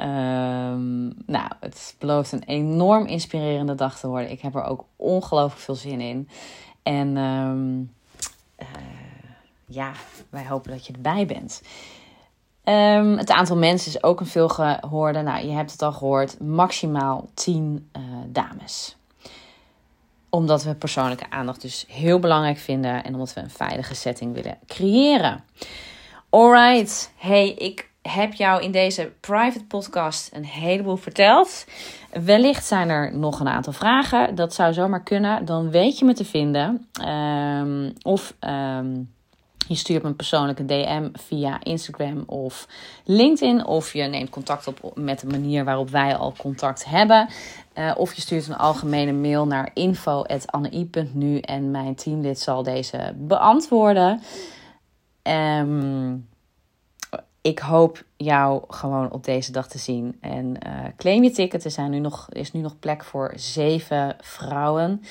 Um, 0.00 1.12
nou, 1.26 1.50
het 1.60 1.94
belooft 1.98 2.32
een 2.32 2.42
enorm 2.42 3.06
inspirerende 3.06 3.74
dag 3.74 3.98
te 3.98 4.08
worden. 4.08 4.30
Ik 4.30 4.40
heb 4.40 4.54
er 4.54 4.64
ook 4.64 4.84
ongelooflijk 4.96 5.60
veel 5.60 5.74
zin 5.74 6.00
in. 6.00 6.28
En 6.82 7.16
um, 7.16 7.92
uh, 8.58 8.66
ja, 9.66 9.92
wij 10.30 10.46
hopen 10.46 10.70
dat 10.70 10.86
je 10.86 10.92
erbij 10.92 11.26
bent. 11.26 11.62
Um, 12.64 13.18
het 13.18 13.30
aantal 13.30 13.56
mensen 13.56 13.92
is 13.92 14.02
ook 14.02 14.20
een 14.20 14.26
veel 14.26 14.48
gehoorde. 14.48 15.22
Nou, 15.22 15.46
je 15.46 15.52
hebt 15.52 15.72
het 15.72 15.82
al 15.82 15.92
gehoord. 15.92 16.40
Maximaal 16.40 17.28
10 17.34 17.90
uh, 17.96 18.02
dames. 18.26 18.96
Omdat 20.28 20.62
we 20.62 20.74
persoonlijke 20.74 21.30
aandacht 21.30 21.60
dus 21.60 21.84
heel 21.88 22.18
belangrijk 22.18 22.58
vinden. 22.58 23.04
En 23.04 23.12
omdat 23.12 23.34
we 23.34 23.40
een 23.40 23.50
veilige 23.50 23.94
setting 23.94 24.34
willen 24.34 24.58
creëren. 24.66 25.44
Alright. 26.28 27.12
Hey, 27.16 27.48
ik 27.48 27.89
heb 28.02 28.32
jou 28.32 28.62
in 28.62 28.72
deze 28.72 29.12
private 29.20 29.64
podcast 29.64 30.30
een 30.32 30.44
heleboel 30.44 30.96
verteld. 30.96 31.66
Wellicht 32.12 32.66
zijn 32.66 32.88
er 32.88 33.16
nog 33.16 33.40
een 33.40 33.48
aantal 33.48 33.72
vragen. 33.72 34.34
Dat 34.34 34.54
zou 34.54 34.72
zomaar 34.72 35.02
kunnen. 35.02 35.44
Dan 35.44 35.70
weet 35.70 35.98
je 35.98 36.04
me 36.04 36.14
te 36.14 36.24
vinden. 36.24 36.88
Um, 37.08 37.92
of 38.02 38.34
um, 38.40 39.12
je 39.68 39.74
stuurt 39.74 40.02
me 40.02 40.08
een 40.08 40.16
persoonlijke 40.16 40.64
DM 40.64 41.08
via 41.12 41.60
Instagram 41.62 42.22
of 42.26 42.68
LinkedIn. 43.04 43.66
Of 43.66 43.92
je 43.92 44.02
neemt 44.02 44.30
contact 44.30 44.66
op 44.66 44.92
met 44.94 45.20
de 45.20 45.26
manier 45.26 45.64
waarop 45.64 45.90
wij 45.90 46.16
al 46.16 46.34
contact 46.38 46.84
hebben. 46.84 47.28
Uh, 47.74 47.92
of 47.96 48.14
je 48.14 48.20
stuurt 48.20 48.48
een 48.48 48.56
algemene 48.56 49.12
mail 49.12 49.46
naar 49.46 49.70
info.anne.nu 49.74 51.38
en 51.38 51.70
mijn 51.70 51.94
teamlid 51.94 52.38
zal 52.38 52.62
deze 52.62 53.14
beantwoorden. 53.16 54.20
Um, 55.22 56.28
ik 57.42 57.58
hoop 57.58 58.04
jou 58.16 58.64
gewoon 58.68 59.12
op 59.12 59.24
deze 59.24 59.52
dag 59.52 59.68
te 59.68 59.78
zien. 59.78 60.16
En 60.20 60.56
uh, 60.66 60.84
claim 60.96 61.22
je 61.22 61.30
ticket. 61.30 61.64
Er 61.64 61.70
zijn 61.70 61.90
nu 61.90 61.98
nog, 61.98 62.28
is 62.30 62.52
nu 62.52 62.60
nog 62.60 62.78
plek 62.78 63.04
voor 63.04 63.32
zeven 63.36 64.16
vrouwen. 64.20 65.02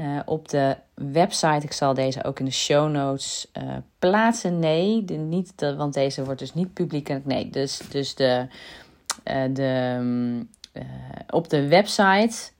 Uh, 0.00 0.20
op 0.24 0.48
de 0.48 0.76
website, 0.94 1.64
ik 1.64 1.72
zal 1.72 1.94
deze 1.94 2.24
ook 2.24 2.38
in 2.38 2.44
de 2.44 2.50
show 2.50 2.90
notes 2.90 3.50
uh, 3.62 3.76
plaatsen. 3.98 4.58
Nee, 4.58 5.04
de, 5.04 5.14
niet 5.14 5.52
de, 5.56 5.76
want 5.76 5.94
deze 5.94 6.24
wordt 6.24 6.40
dus 6.40 6.54
niet 6.54 6.72
publiek. 6.72 7.24
Nee, 7.24 7.50
dus, 7.50 7.80
dus 7.90 8.14
de, 8.14 8.46
de, 9.52 9.96
um, 9.98 10.50
op 11.30 11.48
de 11.48 11.68
website, 11.68 12.50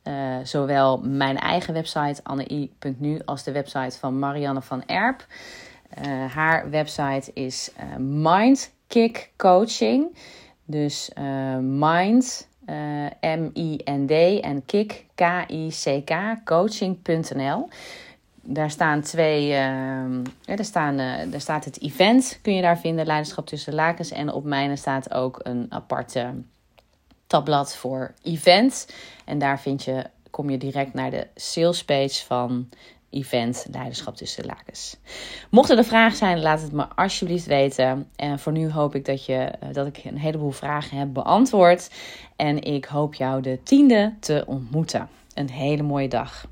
zowel 0.43 0.99
mijn 0.99 1.37
eigen 1.37 1.75
website 1.75 2.21
annei.nu 2.23 3.21
als 3.25 3.43
de 3.43 3.53
website 3.53 3.99
van 3.99 4.19
Marianne 4.19 4.63
van 4.63 4.85
Erp. 4.87 5.27
haar 6.29 6.71
website 6.71 7.31
is 7.33 7.71
Mind 7.99 8.77
Kick 8.89 9.31
Coaching. 9.37 10.17
Dus 10.65 11.11
uh, 11.19 11.59
Mind, 11.61 12.49
uh, 12.67 13.07
M-I-N-D 13.21 14.41
en 14.41 14.63
Kick, 14.67 15.07
K-I-C-K, 15.15 16.45
coaching.nl. 16.45 17.69
Daar 18.43 18.71
staan 18.71 19.03
twee, 19.03 19.43
uh, 19.43 19.53
ja, 20.41 20.57
daar, 20.57 20.65
staan, 20.65 20.97
daar 21.31 21.41
staat 21.41 21.65
het 21.65 21.81
event, 21.81 22.39
kun 22.43 22.55
je 22.55 22.63
daar 22.63 22.79
vinden, 22.79 23.07
Leiderschap 23.07 23.47
tussen 23.47 23.75
lakens. 23.75 24.11
En 24.11 24.33
op 24.33 24.45
mijne 24.45 24.77
staat 24.77 25.15
ook 25.15 25.41
een 25.43 25.67
aparte 25.69 26.35
tabblad 27.27 27.77
voor 27.77 28.15
event. 28.23 28.89
En 29.25 29.39
daar 29.39 29.61
vind 29.61 29.85
je, 29.85 30.05
kom 30.31 30.51
je 30.51 30.59
direct 30.59 30.95
naar 30.95 31.11
de 31.11 31.27
salespage 31.35 32.25
van 32.27 32.69
event 33.11 33.67
Leiderschap 33.71 34.17
tussen 34.17 34.47
lakens. 34.47 34.97
Mochten 35.51 35.79
er 35.79 35.85
vragen 35.85 36.17
zijn, 36.17 36.41
laat 36.41 36.63
het 36.63 36.73
me 36.73 36.87
alsjeblieft 36.95 37.47
weten. 37.47 38.09
En 38.17 38.39
voor 38.39 38.53
nu 38.53 38.71
hoop 38.71 38.95
ik 38.95 39.05
dat, 39.05 39.25
je, 39.25 39.35
eh, 39.35 39.69
dat 39.73 39.87
ik 39.87 40.05
een 40.05 40.19
heleboel 40.19 40.51
vragen 40.51 40.99
heb 40.99 41.13
beantwoord. 41.13 41.91
En 42.37 42.63
ik 42.63 42.85
hoop 42.85 43.15
jou 43.15 43.43
de 43.43 43.59
tiende 43.63 44.15
te 44.21 44.45
ontmoeten. 44.47 45.09
Een 45.35 45.51
hele 45.51 45.83
mooie 45.83 46.09
dag. 46.09 46.47